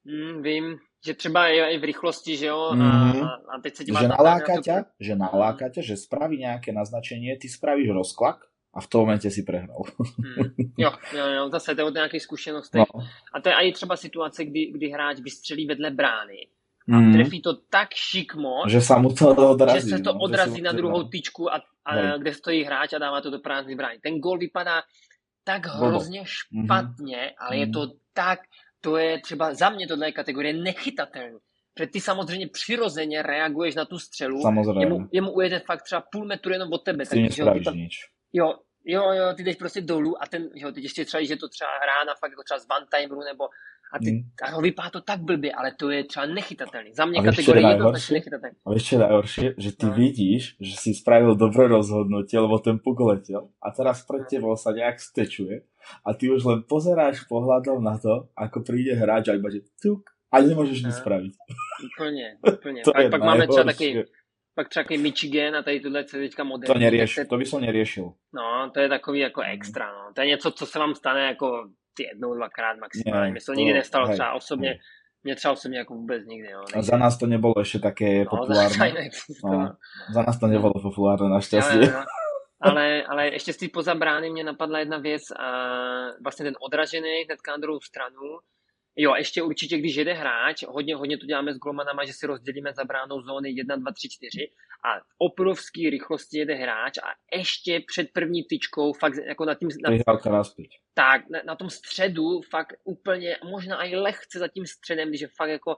[0.09, 0.64] Mm, vím,
[1.04, 2.80] že třeba je i v rychlosti, že jo, mm.
[2.80, 3.24] a, mhm.
[3.52, 4.88] a teď se Že naláka ťa, to...
[5.04, 9.42] že naláka ťa, že spraví nejaké naznačenie, ty spravíš rozklak a v tom momente si
[9.42, 9.83] prehral.
[9.98, 10.70] Hmm.
[10.78, 12.83] Jo, jo, jo, zase to je o nějakých zkušenostech.
[12.94, 13.00] No.
[13.33, 16.46] A to je i třeba situace, kdy, kdy hráč vystřelí vedle brány
[16.88, 17.12] a mm.
[17.12, 20.72] trefí to tak šikmo, že, sa mu to odrazí, že se to no, odrazí na
[20.72, 23.98] druhou tyčku, a, a kde stojí hráč a dává to do prázdný brány.
[24.02, 24.83] Ten gol vypadá
[25.44, 26.26] tak hrozně mhm.
[26.26, 27.35] špatně, mm.
[27.38, 27.72] ale je mhm.
[27.72, 27.80] to
[28.12, 28.40] tak,
[28.80, 31.38] to je třeba za mě tohle je kategorie nechytatelný.
[31.74, 34.85] Protože ty samozřejmě přirozeně reaguješ na tu střelu, samozřejmě.
[34.85, 37.06] Jemu, jemu ujede fakt třeba půl metru jenom od tebe.
[37.06, 38.11] Ty tak, ty tam, nič.
[38.33, 41.49] Jo, jo, jo, ty jdeš prostě dolů a ten, jo, teď ještě třeba, že to
[41.49, 43.49] třeba rána fakt jako třeba z one nebo
[43.93, 44.23] a, ty, mm.
[44.43, 46.95] a ho vypadá to tak blbě, ale to je třeba nechytatelný.
[46.95, 48.57] Za mě kategorie jednoznačně nechytatelný.
[48.66, 49.47] A vieš, čo je najhoršie?
[49.59, 49.93] Že ty no.
[49.93, 54.71] vidíš, že si spravil dobré rozhodnutie, lebo ten puk letel a teraz pred tebou sa
[54.71, 55.66] nejak stečuje
[56.07, 60.07] a ty už len pozeráš pohľadom na to, ako príde hráč a iba že tuk
[60.31, 60.93] a nemôžeš no.
[60.93, 61.35] spraviť.
[61.81, 62.83] Úplně, úplně.
[62.85, 64.05] to pak, pak máme třeba taky
[64.55, 66.75] pak třeba Michigan a tady tohle je teďka moderní.
[66.75, 68.13] To nerieš, to by som neriešil.
[68.35, 70.13] No, to je takový jako extra, no.
[70.15, 73.31] To je něco, co se vám stane jako jednou, dvakrát maximálně.
[73.31, 74.79] Mně se to nikdy nestalo hej, třeba osobně, hej.
[75.25, 76.51] Mně třeba osobně jako vůbec nikdy.
[76.51, 79.11] Jo, A za nás to nebylo ještě také no, populárné.
[79.45, 79.77] No,
[80.15, 81.79] za nás to nebylo populárné naštěstí.
[81.79, 82.05] No, no,
[82.61, 85.49] ale, ale ještě z té pozabrány mě napadla jedna věc a
[86.23, 88.39] vlastně ten odražený hnedka na druhou stranu
[89.03, 92.73] Jo, ještě určitě, když jede hráč, hodně, hodně to děláme s golmanama, že si rozdělíme
[92.73, 94.51] za bránou zóny 1, 2, 3, 4
[94.85, 99.69] a v obrovský rychlosti jede hráč a ještě před první tyčkou, fakt jako na tím...
[99.69, 99.91] Na,
[100.95, 105.29] tak, na, na, tom středu, fakt úplně, možná i lehce za tím středem, když je
[105.37, 105.77] fakt jako,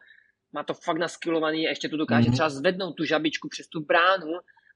[0.53, 2.33] má to fakt naskilovaný a ještě to dokáže mm-hmm.
[2.33, 4.33] třeba zvednout tu žabičku přes tu bránu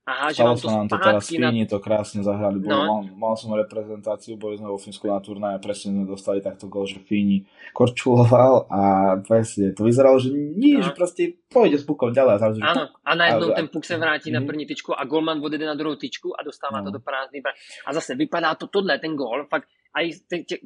[0.07, 1.67] Aha, že Stalo sa nám to teraz Fíni, na...
[1.67, 2.63] to krásne zahrali.
[2.63, 2.87] Bolo, no.
[2.87, 6.71] mal, mal som reprezentáciu, boli sme vo Fínsku na turnaji a presne sme dostali takto
[6.71, 7.43] gol, že Fíni
[7.75, 8.81] korčuloval a
[9.27, 10.87] presne to vyzeralo, že nič, no.
[10.87, 12.39] že proste pôjde s pukom ďalej.
[12.39, 14.35] A, Áno, a najednou ten puk se vrátí mm.
[14.39, 14.47] na mhm.
[14.47, 16.87] první tyčku a golman odjede na druhou tyčku a dostává no.
[16.87, 17.43] to do prázdný
[17.87, 19.67] A zase vypadá to tohle, ten gol, fakt
[19.97, 20.13] a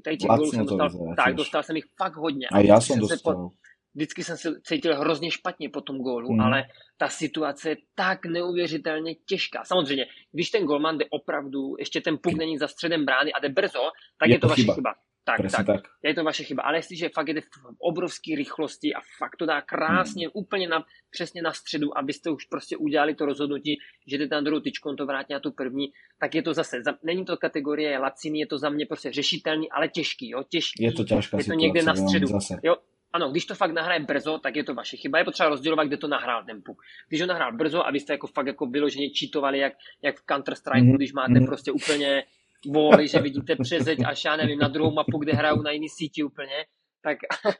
[0.04, 2.46] tady těch gólů jsem dostal, tak, dostal jsem ich fakt hodně.
[2.52, 3.34] A, a já jsem dostal.
[3.34, 3.50] Po,
[3.94, 6.40] vždycky jsem se cítil hrozně špatně po tom gólu, mm.
[6.40, 6.64] ale
[6.96, 9.64] ta situace je tak neuvěřitelně těžká.
[9.64, 13.48] Samozřejmě, když ten golman jde opravdu, ještě ten puk není za středem brány a jde
[13.48, 14.74] brzo, tak je, je to, to vaše chyba.
[14.74, 14.94] chyba.
[15.24, 15.80] Tak, tak, tak.
[16.04, 16.62] Je to vaše chyba.
[16.62, 17.44] Ale jestliže fakt jde v
[17.78, 20.30] obrovské rychlosti a fakt to dá krásně mm.
[20.34, 24.60] úplně na, přesně na středu, abyste už prostě udělali to rozhodnutí, že jdete na druhou
[24.60, 27.98] tyčku, on to vrátí na tu první, tak je to zase, za, není to kategorie
[27.98, 30.84] laciny, je to za mě prostě řešitelný, ale těžký, jo, těžký.
[30.84, 32.26] Je to těžká Je to někde na středu.
[32.26, 32.60] Zase.
[32.62, 32.76] Jo,
[33.12, 35.18] ano, když to fakt nahraje brzo, tak je to vaše chyba.
[35.18, 36.82] Je potřeba rozdělovat, kde to nahrál ten puk.
[37.08, 40.26] Když ho nahrál brzo a vy jste jako fakt jako vyloženě čítovali, jak, jak v
[40.26, 40.96] Counter-Strike, mm-hmm.
[40.96, 41.46] když máte mm-hmm.
[41.46, 42.24] prostě úplně
[42.66, 46.24] voli, že vidíte přezeď až já nevím, na druhou mapu, kde hrajou na jiný síti
[46.24, 46.64] úplně,
[47.02, 47.18] tak,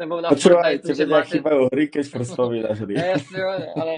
[0.00, 1.36] nebo na Počúvaj, tebe máte...
[1.36, 2.94] chýbajú hry, keď spomínaš hry.
[2.96, 3.42] Jasně,
[3.76, 3.94] ale,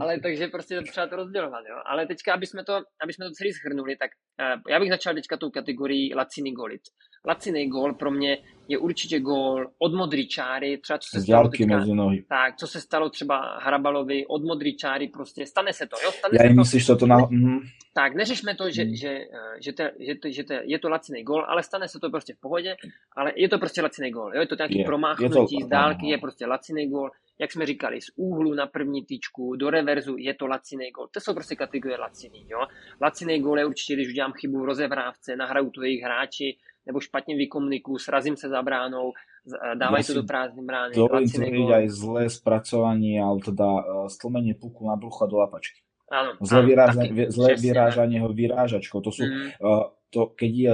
[0.00, 1.78] ale takže prostě třeba to rozdělovat, jo.
[1.86, 4.10] Ale teďka, aby jsme to, aby jsme to celý shrnuli, tak
[4.42, 6.82] uh, já bych začal teďka tou kategorií Laciny golit.
[7.26, 11.48] Laciný gól pro mě je určitě gól od modrý čáry, třeba co se Z stalo
[11.48, 12.24] teďka, mezi nohy.
[12.28, 16.10] Tak, co se stalo třeba Hrabalovi od modrý čáry, prostě stane se to, jo?
[16.12, 17.16] Stane Já se myslíš, to, to na...
[17.16, 17.60] Mm-hmm
[17.94, 18.94] Tak, neřešme to, že, hmm.
[18.94, 22.00] že, eh, že, to, že, to, že to, je to laciný gol, ale stane se
[22.00, 22.76] to prostě v pohodě,
[23.16, 24.34] ale je to prostě laciný gol.
[24.34, 24.40] Jo?
[24.40, 27.10] Je to nějaký je, promáchnutí je to, z dálky, je prostě laciný gol.
[27.38, 31.08] Jak jsme říkali, z úhlu na první tyčku, do reverzu je to laciný gol.
[31.14, 32.46] To jsou prostě kategorie laciný.
[32.48, 32.58] Jo?
[33.02, 37.36] Laciný gol je určitě, když udělám chybu v rozevrávce, nahraju to jejich hráči, nebo špatně
[37.36, 40.94] vykomunikuju, srazím se za bránou, eh, dávají to do prázdné brány.
[40.94, 45.82] Dovolím tvrdiť aj zlé spracovanie, ale teda uh, stlmenie puku na brucha do lapačky.
[46.12, 49.00] Áno, zlé, áno, vyráža, zlé vyrážanie ho vyrážačkou.
[49.00, 49.58] To sú, mm.
[49.64, 50.72] uh, to, keď je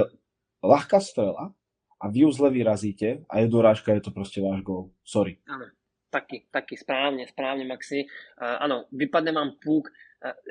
[0.59, 1.55] ľahká strela
[1.99, 4.91] a vy ju zle vyrazíte a je dorážka, je to prostě váš gol.
[5.03, 5.37] Sorry.
[5.47, 5.65] Áno,
[6.09, 8.05] taky, taky, správně, správně, Maxi.
[8.41, 9.87] Uh, ano, vypadne vám puk,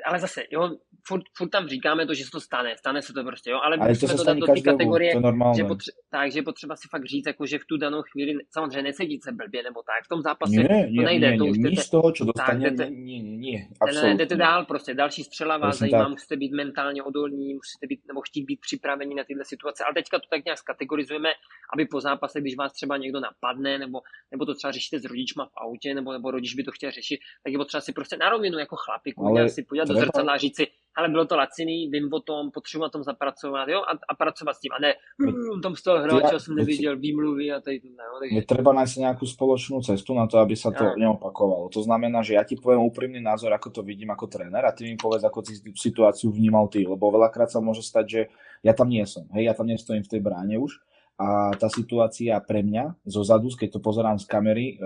[0.05, 0.77] ale zase, jo,
[1.07, 3.77] furt, furt tam říkáme to, že se to stane, stane se to prostě, jo, ale,
[3.77, 5.11] ale to, to dát do té kategorie,
[5.57, 8.81] že, potře- tak, že potřeba si fakt říct, jako, že v tu danou chvíli, samozřejmě
[8.81, 11.29] nesedít se blbě nebo tak, v tom zápase nie, to nejde.
[11.31, 14.15] Nie, to už nie, z toho, čo dostane, tak, nie, nie, nie, absolutně.
[14.15, 16.09] Jdete dál prostě, další střela vás Prosím zajímá, tak.
[16.09, 20.19] musíte být mentálně odolní, musíte být, nebo chtít být připraveni na tyhle situace, ale teďka
[20.19, 21.29] to tak nějak skategorizujeme,
[21.73, 24.01] aby po zápase, když vás třeba někdo napadne, nebo,
[24.31, 27.19] nebo to třeba řešíte s rodičma v autě, nebo, nebo rodič by to chtěl řešit,
[27.43, 30.37] tak je potřeba si prostě na rovinu jako chlapík, ale si podívat do zrcadla a
[30.37, 33.91] říct si, ale bylo to laciný, vím o tom, potřebuji na tom zapracovat, jo, a,
[34.09, 37.61] a pracovat s tím, a ne, mm, tam z toho hráče jsem neviděl výmluvy a
[37.61, 38.35] tady to, ne, takže...
[38.35, 40.95] Je treba nájsť nejakú spoločnú cestu na to, aby sa to ja.
[40.99, 41.71] neopakovalo.
[41.71, 44.87] To znamená, že ja ti poviem úprimný názor, ako to vidím ako tréner a ty
[44.87, 48.21] mi povedz, ako si situáciu vnímal ty, lebo veľakrát sa môže stať, že
[48.65, 50.83] ja tam nie som, hej, ja tam nestojím v tej bráne už,
[51.19, 54.79] a tá situácia pre mňa zo zadu, keď to pozerám z kamery,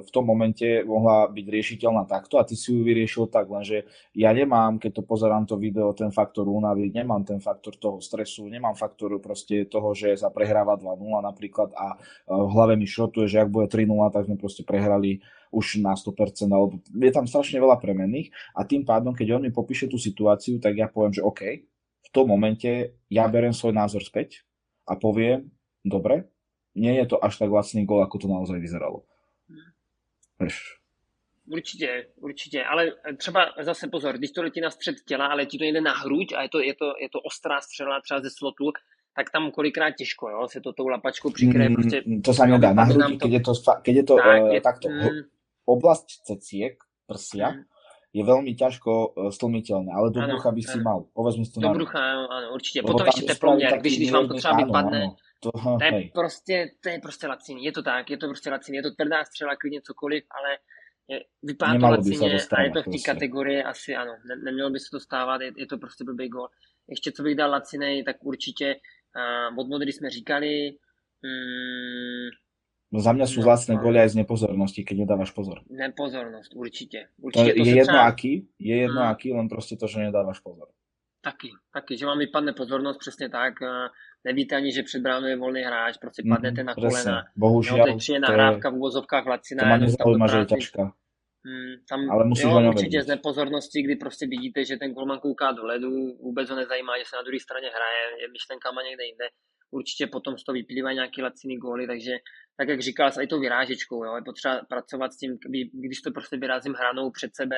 [0.00, 3.84] v tom momente mohla byť riešiteľná takto a ty si ju vyriešil tak, lenže
[4.16, 8.48] ja nemám, keď to pozerám to video, ten faktor únavy, nemám ten faktor toho stresu,
[8.48, 12.00] nemám faktor proste toho, že sa prehráva 2-0 napríklad a
[12.32, 15.20] v hlave mi šrotuje, že ak bude 3-0, tak sme proste prehrali
[15.52, 19.52] už na 100%, alebo je tam strašne veľa premenných a tým pádom, keď on mi
[19.52, 21.60] popíše tú situáciu, tak ja poviem, že OK,
[22.00, 24.48] v tom momente ja berem svoj názor späť,
[24.86, 25.40] a povie,
[25.84, 26.24] dobre,
[26.74, 29.04] nie je to až tak lacný gol, ako to naozaj vyzeralo.
[30.40, 30.78] Víš.
[31.46, 35.64] Určitě, určitě, ale třeba zase pozor, když to letí na střed těla, ale ti to
[35.64, 38.72] jde na hruď a je to, je to, je to ostrá střela třeba ze slotu,
[39.16, 41.68] tak tam kolikrát těžko, jo, se to tou lapačkou přikryje.
[41.68, 43.26] Mm, prostě, to se nedá na hrudi, to...
[43.26, 45.22] keď je to, keď je to tak, uh, je, takto, mm,
[45.64, 47.71] oblast ceciek, prsia, mm
[48.12, 50.84] je veľmi ťažko e, stlmiteľné, ale do ano, brucha by si ano.
[50.84, 50.98] mal.
[51.16, 52.78] Povedz mi to Do brucha, ano, ano, určitě.
[52.80, 55.02] Lebo Potom ještě teploměr, když, když vám to třeba vypadne.
[55.02, 58.50] Ano, to, to, je prostě, to je prostě laciný, je to tak, je to prostě
[58.50, 60.50] laciný, je to tvrdá střela, klidně cokoliv, ale
[61.08, 63.12] je, vypadá to lacině a je to v té prostě.
[63.12, 66.48] kategorii asi ano, ne, nemělo by se to stávat, je, je to prostě blbý gol.
[66.88, 72.30] Ještě co bych dal lacinej, tak určitě uh, od modry jsme říkali, um,
[72.92, 75.64] No za mňa sú no, góly aj z nepozornosti, keď nedávaš pozor.
[75.72, 77.08] Nepozornosť, určite.
[77.16, 78.04] určite to, to je jedno třeba...
[78.04, 79.10] aký, je jedno hmm.
[79.10, 80.68] aký, len prostě to, že nedávaš pozor.
[81.24, 83.54] Taky, taky, že vám vypadne pozornost přesně tak,
[84.24, 87.24] nevíte ani, že před bránou je volný hráč, prostě mhm, padnete mm, na kolena.
[87.36, 87.76] Bohužel.
[87.76, 89.62] No, teď je nahrávka v uvozovkách laciná.
[89.62, 90.82] To má nezaujíma, že je ťažká.
[91.46, 95.52] Hmm, tam, ale musí jo, určitě z nepozornosti, kdy prostě vidíte, že ten golman kouká
[95.52, 95.90] do ledu,
[96.22, 99.26] vůbec ho nezajímá, že se na druhé straně hraje, je myšlenkama někde jinde
[99.72, 102.12] určitě potom z toho vyplývají nějaký laciný góly, takže
[102.56, 105.38] tak jak říkal s i tou vyrážečkou, jo, je potřeba pracovat s tím,
[105.72, 107.56] když to prostě vyrazím hranou před sebe,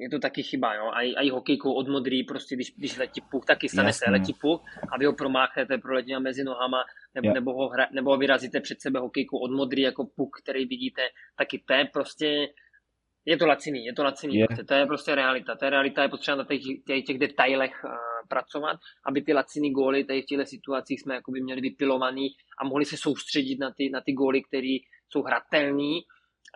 [0.00, 3.46] je to taky chyba, jo, a, i hokejkou od modrý, prostě když, když letí puk,
[3.46, 4.04] taky stane Jasně.
[4.04, 8.10] se, letí puk a vy ho promáchnete, proletí mezi nohama, nebo, nebo, ho hra, nebo
[8.10, 11.02] ho vyrazíte před sebe hokejkou od modrý jako puk, který vidíte,
[11.36, 12.48] taky to je prostě
[13.26, 14.38] je to laciný, je to laciný.
[14.38, 14.46] Je.
[14.68, 15.56] To je prostě realita.
[15.56, 17.90] Ta realita je potřeba na těch, těch, těch detailech uh,
[18.28, 22.84] pracovat, aby ty laciný góly tady v těchto situacích jsme jakoby měli vypilovaný a mohli
[22.84, 24.76] se soustředit na ty, na ty góly, které
[25.08, 26.00] jsou hratelné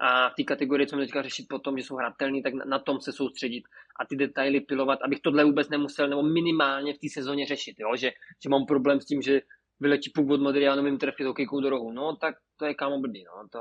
[0.00, 3.00] a v té kategorii, co teďka řešit potom, že jsou hratelný, tak na, na tom
[3.00, 3.64] se soustředit
[4.00, 7.96] a ty detaily pilovat, abych tohle vůbec nemusel, nebo minimálně v té sezóně řešit, jo?
[7.96, 8.10] Že,
[8.42, 9.40] že mám problém s tím, že
[9.80, 11.92] vyletí puk od modrý a nevím trefit hokejkou do rohu.
[11.92, 13.48] No, tak to je kámo blbý, no.
[13.48, 13.60] To,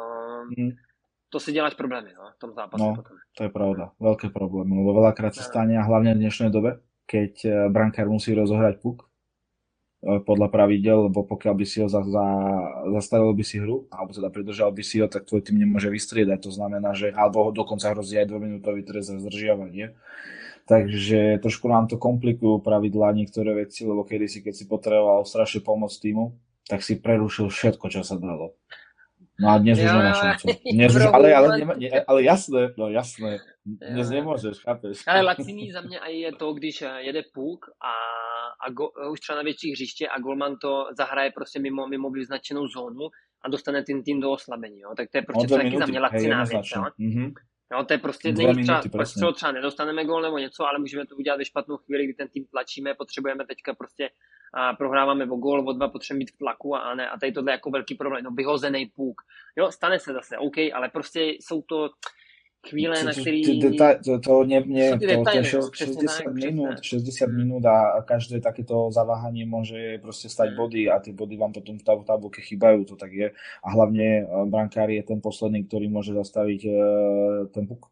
[0.57, 0.71] hmm
[1.29, 3.17] to si děláš problémy no, v tom zápase no, potom.
[3.37, 7.33] to je pravda, veľké problémy, lebo veľakrát sa stane a hlavne v dnešnej dobe, keď
[7.41, 9.09] eh, brankár musí rozohrať puk
[10.05, 12.27] eh, podľa pravidel, lebo pokiaľ by si ho za, za,
[13.01, 16.45] zastavil by si hru, alebo teda pridržal by si ho, tak tvoj tým nemôže vystriedať.
[16.45, 19.97] To znamená, že alebo dokonca hrozí aj dvojminútový trest za zdržiavanie.
[20.69, 25.97] Takže trošku nám to komplikujú pravidlá niektoré veci, lebo kedysi, keď si potreboval strašne pomôcť
[25.97, 26.37] týmu,
[26.69, 28.53] tak si prerušil všetko, čo sa dalo.
[29.41, 30.47] No a dnes už nemáš šancu.
[30.73, 31.61] Dnes už, ale, ale,
[32.07, 33.37] ale, jasné, no jasné.
[33.65, 35.03] Dnes nemůžeš, chápeš.
[35.07, 37.93] Ale laciný za mě je to, když jede puk a,
[38.67, 42.67] a go, už třeba na větší hřiště a golman to zahraje prostě mimo, mimo vyznačenou
[42.67, 43.07] zónu
[43.45, 44.79] a dostane ten tým do oslabení.
[44.79, 44.89] Jo?
[44.97, 46.65] Tak to je prostě no, taky za mě laciná věc.
[46.99, 47.33] Mm-hmm.
[47.71, 51.15] Jo, to je prostě, není třeba, třeba, třeba nedostaneme gol nebo něco, ale můžeme to
[51.15, 54.09] udělat ve špatnou chvíli, kdy ten tým tlačíme, potřebujeme teďka prostě
[54.53, 57.51] a prohráváme o gol, o dva, potřebujeme být v tlaku a, ne, a tady tohle
[57.51, 59.21] je jako velký problém, no vyhozený půk.
[59.57, 61.89] Jo, stane se zase, OK, ale prostě jsou to,
[62.67, 63.61] chvíle, na který...
[63.61, 68.01] Deta- to, to nie, nie, to, detaily, to, to 60 tak, minút, 60 minút a
[68.01, 70.57] každé takéto zaváhanie môže proste stať mm.
[70.57, 73.27] body a tie body vám potom v tabulke chýbajú, to tak je.
[73.63, 77.87] A hlavne e, brankár je ten posledný, ktorý môže zastaviť uh, ten puk.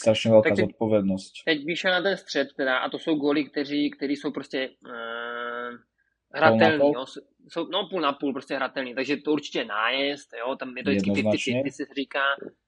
[0.00, 1.32] Strašně velká tak zodpovědnost.
[1.44, 5.78] Teď vyšel na ten střed teda a to jsou góly, kteří, kteří jsou prostě uh,
[6.34, 7.04] hratelný, jo,
[7.48, 10.84] jsou, no půl na půl prostě hratelný, takže to určitě je nájezd, jo, tam je
[10.84, 12.20] to vždycky 50-50 si říká,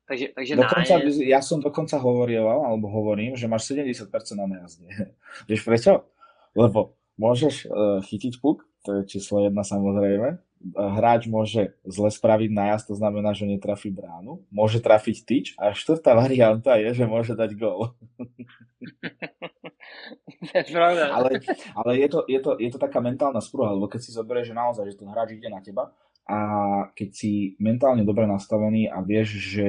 [0.09, 1.21] takže, takže dokonca, nájezd.
[1.25, 4.89] Ja som dokonca hovoril, alebo hovorím, že máš 70% na nájazde.
[5.49, 5.93] Vieš prečo?
[6.55, 10.39] Lebo môžeš uh, chytiť puk, to je číslo jedna samozrejme,
[10.73, 16.17] hráč môže zle spraviť nájazd, to znamená, že netrafí bránu, môže trafiť tyč a štvrtá
[16.17, 17.93] varianta je, že môže dať gol.
[21.13, 21.29] ale
[21.77, 24.57] ale je, to, je, to, je to taká mentálna sprúha, lebo keď si zoberieš, že
[24.57, 25.93] naozaj, že ten hráč ide na teba
[26.25, 26.39] a
[26.97, 29.69] keď si mentálne dobre nastavený a vieš, že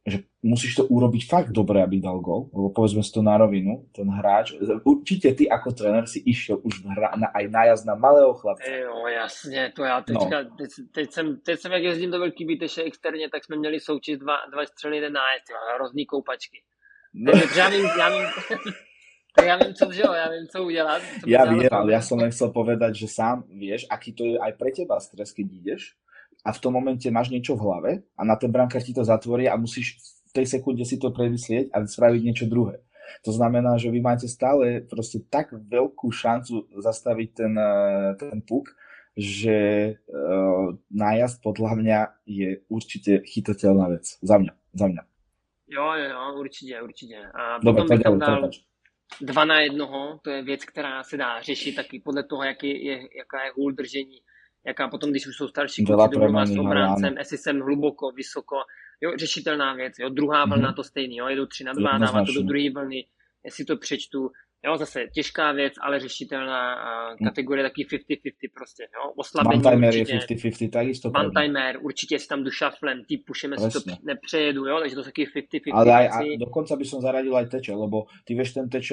[0.00, 3.84] že musíš to urobiť fakt dobre, aby dal gol, lebo povedzme si to na rovinu,
[3.92, 8.32] ten hráč, určite ty ako tréner si išiel už hra, na, aj nájazd na malého
[8.32, 8.64] chlapce.
[8.64, 10.56] Jo, jasně, to já teďka, no.
[10.56, 14.20] teď, teď, jsem, teď jsem, jak jezdím do Velký Bíteše externě, tak jsme měli součit
[14.20, 16.62] dva, dva střely, jeden nájezd, hrozný koupačky.
[17.14, 17.32] No.
[17.32, 18.26] Takže já vím, já vím,
[19.38, 21.02] ja viem, čo, jo, ja viem, co udělat.
[21.20, 24.36] Co ja viem, ale ja som len chcel povedať, že sám vieš, aký to je
[24.38, 25.94] aj pre teba stres, keď ideš
[26.42, 29.46] a v tom momente máš niečo v hlave a na ten brankár ti to zatvorí
[29.46, 32.82] a musíš v tej sekunde si to premyslieť a spraviť niečo druhé.
[33.26, 38.70] To znamená, že vy máte stále proste tak veľkú šancu zastaviť ten, eh, ten puk,
[39.18, 39.58] že
[40.06, 44.16] uh, nájazd podľa mňa je určite chytateľná vec.
[44.22, 44.54] Za mňa.
[44.70, 45.02] Za mňa.
[45.70, 47.18] Jo, jo, jo, určitě, určitě.
[47.34, 48.50] A Dobre, potom bych tam dal
[49.20, 52.96] dva na jednoho, to je věc, která se dá řešit taky podle toho, jaký je,
[53.18, 54.20] jaká je hůl držení
[54.66, 58.56] jaká potom, když už jsou starší kluci doma s obráncem, jestli jsem hluboko, vysoko,
[59.00, 60.74] jo, řešitelná věc, jo, druhá vlna mm-hmm.
[60.74, 63.06] to stejný, jo, jedu tři na dva, dává to do druhé vlny,
[63.44, 64.30] jestli to přečtu,
[64.66, 69.12] Jo, zase těžká věc, ale řešitelná uh, kategorie taky 50-50 prostě, jo.
[69.16, 71.10] Oslabení One-timer je 50-50, takisto.
[71.10, 75.24] One-timer, určitě si tam jdu šaflem, ty pušeme si to nepřejedu, jo, takže to taky
[75.24, 78.92] 50-50 Ale aj, a dokonca by som zaradil aj teče, lebo ty vieš ten teč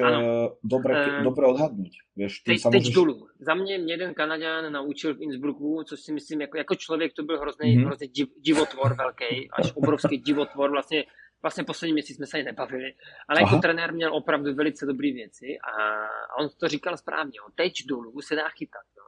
[0.64, 1.94] dobre, uh, dobre odhadnúť.
[2.16, 2.96] Vieš, ty teď, teď můžeš...
[2.96, 3.28] dolů.
[3.40, 7.24] Za mě mě jeden Kanaďan naučil v Innsbrucku, co si myslím, jako, jako člověk to
[7.24, 7.86] byl hrozný, mm-hmm.
[7.86, 11.04] hrozný div, divotvor velký, až obrovský divotvor, vlastně
[11.42, 12.94] vlastně poslední měsíc jsme se ani nebavili,
[13.28, 13.56] ale jako Aha.
[13.56, 15.74] jako trenér měl opravdu velice dobré věci a,
[16.42, 17.46] on to říkal správně, jo.
[17.56, 19.04] teď dolů se dá chytat, jo.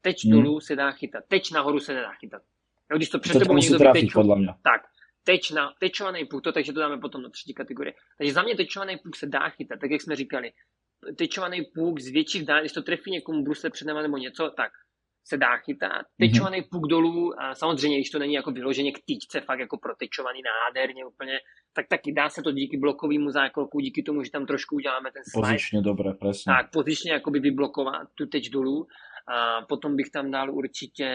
[0.00, 0.32] teď hmm.
[0.32, 2.42] dolů se dá chytat, teď nahoru se nedá chytat.
[2.90, 4.48] Jo, když to před tebou někdo trafit, podle mě.
[4.62, 4.82] tak,
[5.24, 7.94] teč na, tečovaný puk, to, takže to dáme potom do třetí kategorie.
[8.18, 10.52] Takže za mě tečovaný puk se dá chytat, tak jak jsme říkali.
[11.18, 14.72] Tečovaný puk z větších dál, když to trefí někomu brusle před nebo něco, tak
[15.24, 16.06] se dá chytat.
[16.20, 16.70] Tečovaný mm-hmm.
[16.70, 21.04] puk dolů, a samozřejmě, když to není jako vyloženě k týčce, fakt jako protečovaný nádherně
[21.04, 21.38] úplně,
[21.72, 25.22] tak taky dá se to díky blokovému zákroku, díky tomu, že tam trošku uděláme ten
[25.24, 25.46] slide.
[25.46, 26.52] Pozičně dobré, přesně.
[26.52, 28.86] Tak, pozičně jakoby vyblokovat tu teč dolů.
[29.28, 31.08] A potom bych tam dal určitě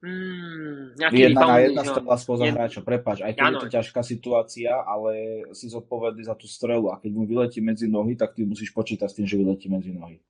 [0.00, 2.56] Hmm, jedna na jedna strela spoza Jed...
[2.56, 3.60] hráča, prepač, aj keď ano.
[3.60, 7.84] je to ťažká situácia, ale si zodpovedný za tú strelu a keď mu vyletí medzi
[7.84, 10.24] nohy, tak ty musíš počítať s tým, že vyletí medzi nohy.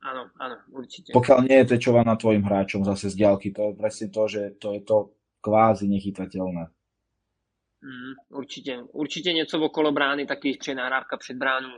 [0.00, 1.12] Áno, áno, určite.
[1.12, 4.72] Pokiaľ nie je tečovaná tvojim hráčom zase z diálky, to je presne to, že to
[4.72, 4.96] je to
[5.44, 6.72] kvázi nechytateľné.
[7.82, 8.78] Mm, určitě.
[8.92, 11.68] Určitě něco okolo brány, taky při nahrávka před bránu,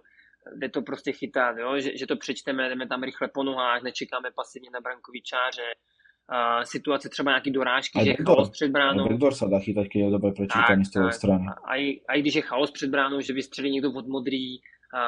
[0.56, 1.80] jde to prostě chytat, jo?
[1.80, 5.68] Že, že, to přečteme, jdeme tam rychle po nohách, nečekáme pasivně na brankový čáře,
[6.28, 9.08] a situace třeba nějaký dorážky, a že je chaos před bránou.
[9.08, 11.46] Backdoor se dá chytat, když je dobře prečítaný z té strany.
[11.48, 11.74] A, a,
[12.08, 14.58] a, i když je chaos před bránou, že vystřelí někdo od modrý,
[14.92, 15.02] a,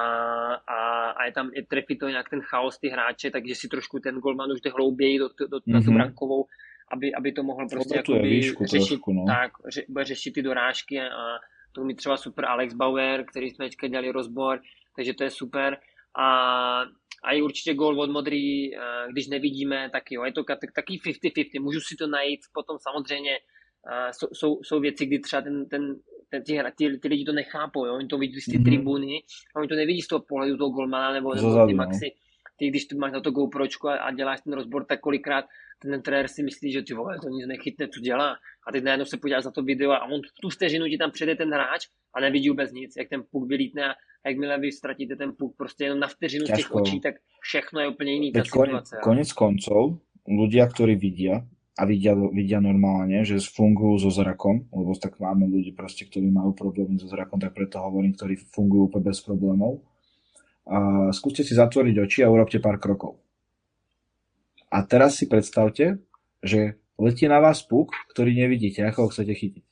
[0.55, 3.99] a, a je tam, je trefí to nějak ten chaos ty hráče, takže si trošku
[3.99, 5.73] ten golman už jde hlouběji do, do, do, mm-hmm.
[5.73, 5.95] na tu mhm.
[5.95, 6.47] brankovou,
[6.93, 9.25] aby, aby to mohl prostě jako výšku řešit, trošku, no.
[9.27, 11.39] tak, ře, bude řešit ty dorážky a
[11.73, 14.61] to mi třeba super Alex Bauer, který jsme teďka dělali rozbor,
[14.97, 15.79] takže to je super.
[16.19, 16.81] A,
[17.25, 18.71] a i určitě gol od Modrý,
[19.11, 20.45] když nevidíme, tak jo, je to
[20.75, 23.31] taky 50-50, můžu si to najít potom samozřejmě,
[24.11, 25.97] jsou, jsou, jsou věci, kdy třeba ten, ten
[26.41, 27.95] ty, ty, ty lidi to nechápou, jo?
[27.95, 28.65] oni to vidí z té mm-hmm.
[28.65, 29.23] tribuny,
[29.57, 31.85] a oni to nevidí z toho pohledu toho golmana nebo, nebo ty no.
[31.85, 32.11] maxi.
[32.57, 35.45] Ty, když tu máš na to GoPročku a, a děláš ten rozbor, tak kolikrát
[35.83, 38.37] ten trenér si myslí, že ty vole, to nic nechytne, co dělá.
[38.67, 41.11] A teď najednou se podíváš za to video a on v tu vteřinu ti tam
[41.11, 45.17] přijde ten hráč a nevidí vůbec nic, jak ten puk vylítne a jakmile vy ztratíte
[45.17, 48.33] ten puk prostě jenom na vteřinu z těch očí, tak všechno je úplně jiný.
[48.33, 48.97] ta situace.
[49.03, 51.45] Konec koncov, ľudia, ktorí vidia,
[51.75, 56.55] a vidia, vidia normálne, že fungujú so zrakom, lebo tak máme ľudí proste, ktorí majú
[56.55, 59.83] problémy so zrakom, tak preto hovorím, ktorí fungujú úplne bez problémov.
[60.71, 63.19] A skúste si zatvoriť oči a urobte pár krokov.
[64.71, 65.99] A teraz si predstavte,
[66.41, 69.65] že letí na vás puk, ktorý nevidíte, ako ho chcete chytiť.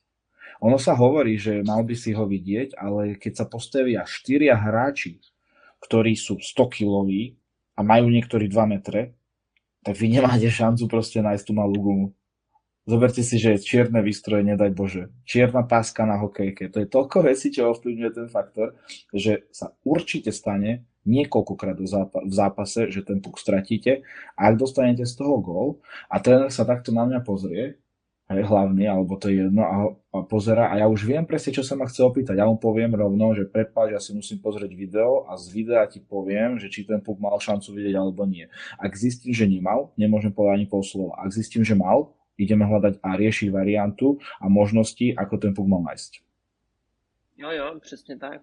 [0.63, 5.19] Ono sa hovorí, že mal by si ho vidieť, ale keď sa postavia štyria hráči,
[5.83, 7.35] ktorí sú 100 kiloví
[7.75, 9.19] a majú niektorí 2 metre,
[9.83, 12.07] tak vy nemáte šancu proste nájsť tú malú gumu.
[12.83, 15.15] Zoberte si, že čierne výstroje, nedaj Bože.
[15.23, 16.67] Čierna páska na hokejke.
[16.67, 18.75] To je toľko vecí, čo ovplyvňuje ten faktor,
[19.15, 24.07] že sa určite stane niekoľkokrát v zápase, že ten puk stratíte
[24.39, 25.69] a ak dostanete z toho gól
[26.07, 27.82] a tréner sa takto na mňa pozrie,
[28.33, 29.77] hej, hlavný, alebo to je jedno, a,
[30.17, 32.41] a pozera a ja už viem presne, čo sa ma chce opýtať.
[32.41, 36.01] Ja mu poviem rovno, že prepáč, ja si musím pozrieť video a z videa ti
[36.01, 38.49] poviem, že či ten puk mal šancu vidieť alebo nie.
[38.81, 41.21] Ak zistím, že nemal, nemôžem povedať ani pol slova.
[41.21, 45.85] Ak zistím, že mal, ideme hľadať a riešiť variantu a možnosti, ako ten puk mal
[45.85, 46.13] nájsť.
[47.37, 48.41] Jo, jo, přesně tak.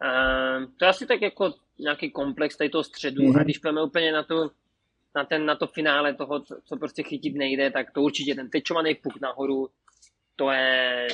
[0.00, 3.40] Uh, to je asi tak jako nějaký komplex tady toho středu mm-hmm.
[3.40, 4.50] a když půjdeme úplně na to,
[5.16, 8.50] na, ten, na to finále toho, co, co prostě chytit nejde, tak to určitě ten
[8.50, 9.68] tečovaný puk nahoru,
[10.36, 11.06] to je...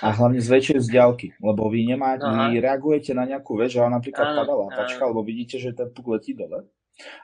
[0.00, 4.00] A hlavne z väčšej vzdialky, lebo vy nemáte, vy reagujete na nejakú vec, že vám
[4.00, 6.64] napríklad padá lápačka, lebo vidíte, že ten puk letí dole.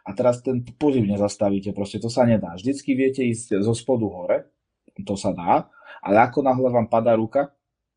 [0.04, 2.52] A teraz ten pohyb nezastavíte, proste to sa nedá.
[2.52, 4.52] Vždycky viete ísť zo spodu hore,
[4.92, 5.72] to sa dá,
[6.04, 7.55] ale ako náhle vám padá ruka,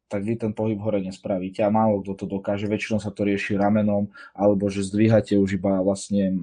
[0.09, 2.65] tak vy ten pohyb hore nespravíte a málo kto to dokáže.
[2.65, 6.33] Väčšinou sa to rieši ramenom, alebo že zdvíhate už iba vlastne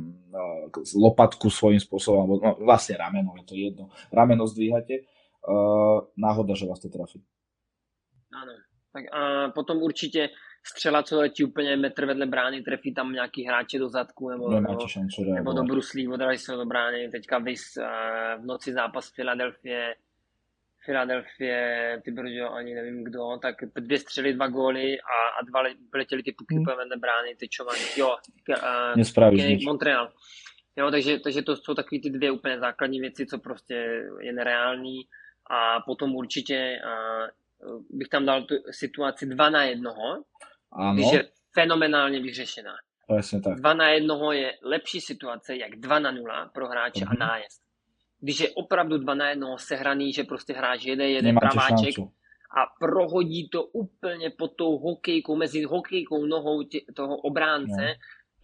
[0.94, 3.84] lopatku svojím spôsobom, alebo no, vlastne rameno, je to jedno.
[4.14, 7.18] Rameno zdvíhate, uh, náhoda, že vás to trafí.
[8.30, 8.54] Ano,
[8.92, 10.28] tak a potom určitě
[10.66, 14.88] střela, co letí úplně metr vedle brány, trefí tam nějaký hráče do zadku, nebo, nebo,
[14.88, 17.08] šancu, nebo do bruslí, odraží se do brány.
[17.08, 19.94] Teďka vys uh, v noci zápas v Filadelfie,
[20.86, 25.60] Filadelfie, ty brďo, ani nevím kdo, tak dvě střely, dva góly a, a dva
[25.94, 26.64] letěli ty puky hmm.
[26.64, 28.16] vedle brány, tyčovaný, jo,
[28.48, 30.12] uh, Montreal.
[30.76, 33.74] Jo, takže, takže to jsou takové ty dvě úplně základní věci, co prostě
[34.20, 35.00] je nereální
[35.50, 40.22] a potom určitě uh, bych tam dal tu situaci dva na jednoho,
[40.72, 40.94] ano.
[40.94, 42.74] když je fenomenálně vyřešená.
[43.08, 43.54] Presne tak.
[43.54, 47.08] Dva na jednoho je lepší situace, jak dva na nula pro hráče uh-huh.
[47.08, 47.18] a mhm.
[47.18, 47.65] nájezd
[48.20, 52.12] když je opravdu dva na jednoho sehraný, že prostě hráč jede, jede Nemáte praváček šancu.
[52.58, 57.94] a prohodí to úplně pod tou hokejkou, mezi hokejkou nohou tě, toho obránce,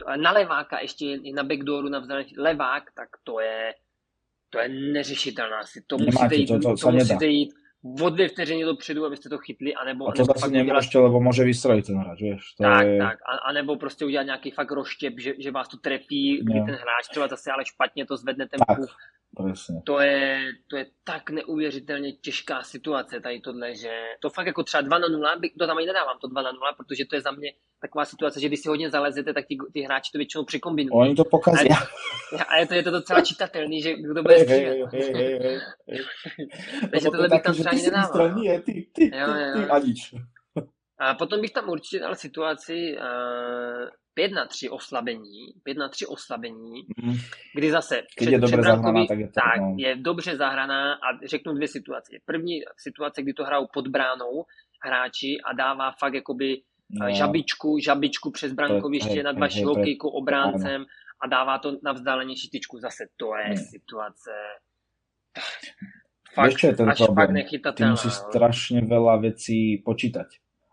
[0.09, 0.16] no.
[0.16, 3.75] na leváka ještě na backdooru na vzdálenosti, levák, tak to je,
[4.51, 5.61] to je neřešitelná.
[5.87, 7.53] To Nemáte, musíte jít, to, to, to musíte jít
[8.03, 10.09] o dvě vteřiny dopředu, abyste to chytli, anebo...
[10.09, 12.55] A to zase nemůžete, lebo může vystrojit ten hráč, víš.
[12.55, 12.99] To tak, je...
[12.99, 16.66] tak, a, anebo prostě udělat nějaký fakt roštěp, že, že vás to trefí, kdy no.
[16.66, 18.61] ten hráč třeba zase ale špatně to zvedne ten.
[19.85, 24.80] To je, to je tak neuvěřitelně těžká situace tady tohle, že to fakt jako třeba
[24.80, 27.30] 2 na 0, to tam ani nedávám to 2 na 0, protože to je za
[27.30, 30.93] mě taková situace, že když si hodně zalezete, tak ty, ty hráči to většinou překombinují.
[30.93, 31.68] Oni to pokazí.
[31.70, 34.91] A, a je to, je to docela čitatelný, že kdo bude střílet.
[36.93, 38.35] Takže tohle bych tam třeba ani nedával.
[38.35, 40.14] Ty, ty, ty, ty, anič.
[40.99, 46.07] A potom bych tam určitě dal situaci uh, 5 na 3 oslabení, 5 na 3
[46.07, 47.15] oslabení, mm.
[47.55, 49.75] kdy zase před, je dobře zahraná, tak je to, tak, no.
[49.79, 52.17] je dobře zahraná a řeknu dvě situace.
[52.25, 54.45] První situace, kdy to hrajou pod bránou
[54.85, 57.15] hráči a dává fakt jakoby no.
[57.15, 60.85] žabičku, žabičku přes brankoviště nad vaší hokejkou obráncem
[61.23, 62.79] a dává to na vzdálenější tyčku.
[62.79, 63.57] Zase to je mm.
[63.57, 64.31] situace
[66.35, 67.37] fakt, Víš, čo je ten až problém?
[67.37, 68.21] fakt Ty musíš no.
[68.29, 70.29] strašne veľa vecí počítať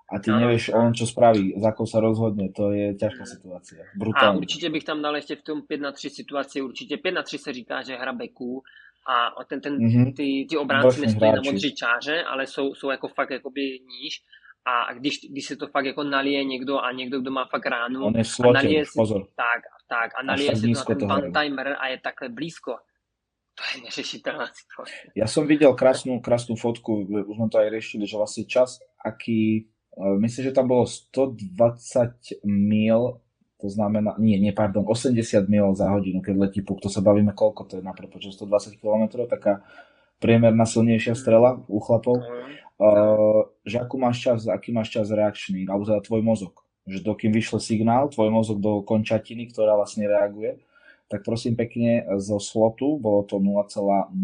[0.10, 3.86] a ty ano, nevieš on, čo spraví, za koho sa rozhodne, to je ťažká situácia.
[3.95, 4.38] Brutálně.
[4.38, 7.24] A určitě bych tam dal ještě v tom 5 na 3 situaci, určitě 5 na
[7.24, 8.64] 3 se říká, že hra beků
[9.07, 10.14] a ten, ten, mm-hmm.
[10.16, 14.22] ty, ty obránci nestojí na modří čáře, ale jsou, jsou jako fakt jakoby níž
[14.66, 18.05] a když, když se to fakt jako nalije někdo a někdo, kdo má fakt ránu
[18.05, 19.28] On je slotil, a nalije si, pozor.
[19.36, 22.76] Tak, tak a nalije si to na ten one-timer a je takhle blízko,
[23.60, 25.12] to je neřešitelná situace.
[25.16, 29.68] Ja som videl krásnu, krásnu fotku, už sme to aj riešili, že vlastne čas, aký
[29.98, 33.20] myslím, že tam bolo 120 mil,
[33.60, 35.18] to znamená, nie, nie, pardon, 80
[35.50, 38.80] mil za hodinu, keď letí puk, to sa bavíme koľko, to je na prepočet 120
[38.80, 39.66] km, taká
[40.20, 42.24] priemerná silnejšia strela u chlapov.
[42.80, 46.64] Uh, že akú máš čas, aký máš čas reakčný, alebo teda tvoj mozog.
[46.88, 50.64] Že dokým vyšle signál, tvoj mozog do končatiny, ktorá vlastne reaguje,
[51.12, 54.16] tak prosím pekne zo slotu bolo to 0,009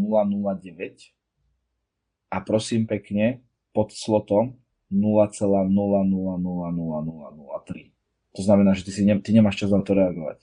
[2.32, 3.44] a prosím pekne
[3.76, 4.56] pod slotom
[4.96, 7.92] 0,0000003.
[8.36, 10.38] To znamená, že ty, si ne, ty nemáš čas na to reagovat.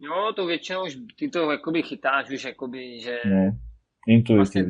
[0.00, 3.18] No, to většinou už ty to jakoby chytáš, už jakoby, že...
[3.26, 3.56] No,
[4.08, 4.36] intuitivně.
[4.36, 4.64] Vlastně,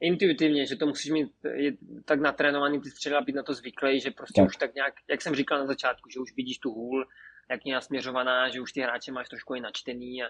[0.00, 1.72] intuitivně, že to musíš mít je
[2.04, 4.48] tak natrénovaný ty střely, být na to zvyklý, že prostě tak.
[4.48, 7.06] už tak nějak, jak jsem říkal na začátku, že už vidíš tu hůl,
[7.50, 10.26] jak je nasměřovaná, že už ty hráče máš trošku i načtený a,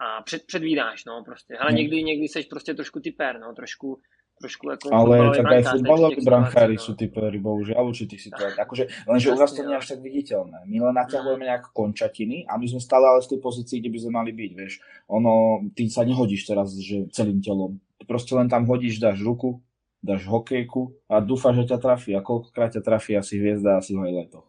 [0.00, 1.56] a před, předvídáš, no prostě.
[1.56, 1.76] Ale hmm.
[1.76, 4.00] někdy, někdy seš prostě trošku typer, no, trošku,
[4.42, 8.66] trošku jako Ale tak aj futbaloví branchári sú typery, bohužiaľ, v určitých situáciách.
[8.66, 10.58] Akože, lenže u nás to nie je až tak viditeľné.
[10.66, 13.98] My len naťahujeme nejak končatiny a my sme stále ale v tej pozícii, kde by
[14.02, 14.72] sme mali byť, vieš.
[15.06, 17.78] Ono, ty sa nehodíš teraz, že celým telom.
[18.02, 19.62] Ty proste len tam hodíš, dáš ruku,
[20.02, 22.10] dáš hokejku a dúfaš, že ťa trafí.
[22.18, 24.44] A koľkokrát ťa trafí asi hviezda, asi v highlightoch.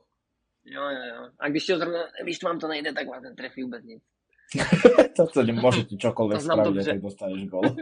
[0.65, 1.21] Jo, jo, jo.
[1.39, 4.03] A když, to zrovna, když to vám to nejde, tak vás netrefí vůbec nic.
[5.15, 7.61] to, to nemůže ti čokoliv spravit, tak dostaneš gol.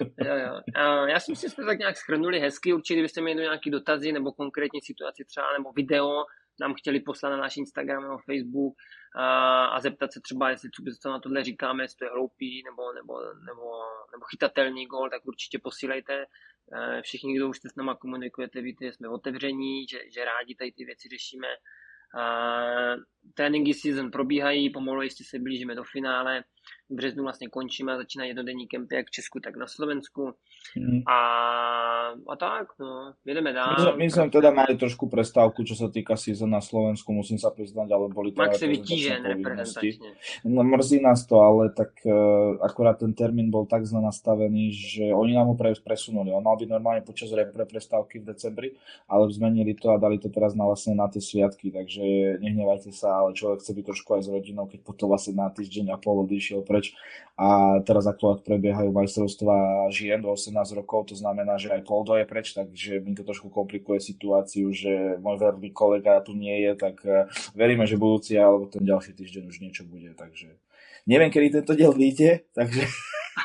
[0.00, 0.60] jo, jo.
[0.74, 2.72] A já si myslím, že jsme tak nějak schrnuli hezky.
[2.72, 6.24] Určitě, kdybyste měli nějaký dotazy nebo konkrétní situaci třeba, nebo video,
[6.60, 8.74] nám chtěli poslat na náš Instagram nebo Facebook
[9.16, 12.92] a, a zeptat se třeba, jestli co na tohle říkáme, jestli to je hloupý nebo,
[12.92, 13.66] nebo, nebo,
[14.12, 16.26] nebo chytatelný gol, tak určitě posílejte.
[16.72, 20.54] E, všichni, kdo už jste s náma komunikujete, víte, že jsme otevření, že, že rádi
[20.54, 21.48] tady ty věci řešíme
[23.34, 26.44] tréninky season probíhají, pomalu jistě se blížíme do finále.
[26.92, 30.36] V březnu vlastně končíme a začíná jednodenní kempy jak v Česku, tak na Slovensku.
[30.76, 31.02] Mm.
[31.08, 31.18] A,
[32.28, 33.96] a tak, no, jedeme dál.
[33.96, 37.48] My, my sme teda mali trošku prestávku, čo sa týka season na Slovensku, musím sa
[37.48, 40.16] priznať, ale boli to Max se vytížen reprezentačne.
[40.44, 45.04] No mrzí nás to, ale tak uh, akurát ten termín bol tak zle nastavený, že
[45.14, 46.28] oni nám ho pre, presunuli.
[46.32, 48.68] On mal byť normálne počas repre prestávky v decembri,
[49.08, 53.24] ale zmenili to a dali to teraz na vlastne na tie sviatky, takže nehnevajte sa,
[53.24, 56.26] ale človek chce byť trošku aj s rodinou, keď potom vlastne na týždeň a pol
[56.26, 56.81] odišiel preč
[57.38, 62.28] a teraz aktuálne prebiehajú majstrovstvá žien do 18 rokov, to znamená, že aj Poldo je
[62.28, 67.00] preč, takže mi to trošku komplikuje situáciu, že môj verný kolega tu nie je, tak
[67.08, 67.24] eh,
[67.56, 70.60] veríme, že budúci alebo ten ďalší týždeň už niečo bude, takže
[71.08, 72.84] neviem, kedy tento diel vyjde, takže,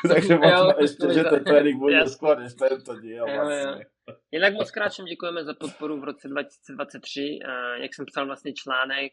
[0.04, 3.24] takže možno ešte, že ten trénink bude skôr než tento diel.
[3.24, 3.88] Vlastne.
[4.32, 7.38] Jinak moc krát všem děkujeme za podporu v roce 2023.
[7.82, 9.12] Jak jsem psal vlastně článek,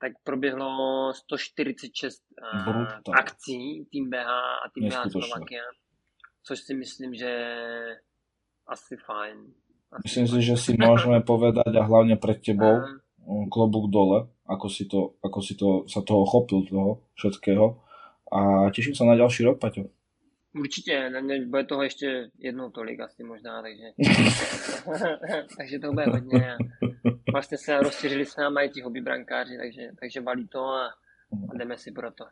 [0.00, 4.28] tak proběhlo 146 uh, akcí Tým BH
[4.64, 5.62] a Tým BH Slovakia,
[6.42, 7.32] což si myslím, že
[8.68, 9.36] asi fajn.
[9.92, 10.42] Asi myslím fajn.
[10.42, 15.16] si, že si môžeme povedať a hlavne pred tebou uh, klobúk dole, ako si, to,
[15.24, 17.86] ako si to, sa toho chopil toho všetkého
[18.26, 19.86] a teším sa na ďalší rok, Paťo.
[20.58, 21.10] Určitě,
[21.46, 23.84] bude toho ještě jednou tolik asi možná, takže,
[25.58, 26.56] takže to bude hodně.
[27.32, 30.86] Vlastně se rozšířili s námi i ti hobby brankáři, takže, takže valí to a,
[31.50, 32.24] a jdeme si pro to.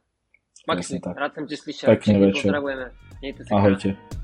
[0.68, 1.86] Maxi, rád jsem tě slyšel.
[1.86, 2.42] Pěkný večer.
[2.42, 2.92] Pozdravujeme.
[3.20, 3.92] Mějte se Ahojte.
[3.92, 4.23] Krát.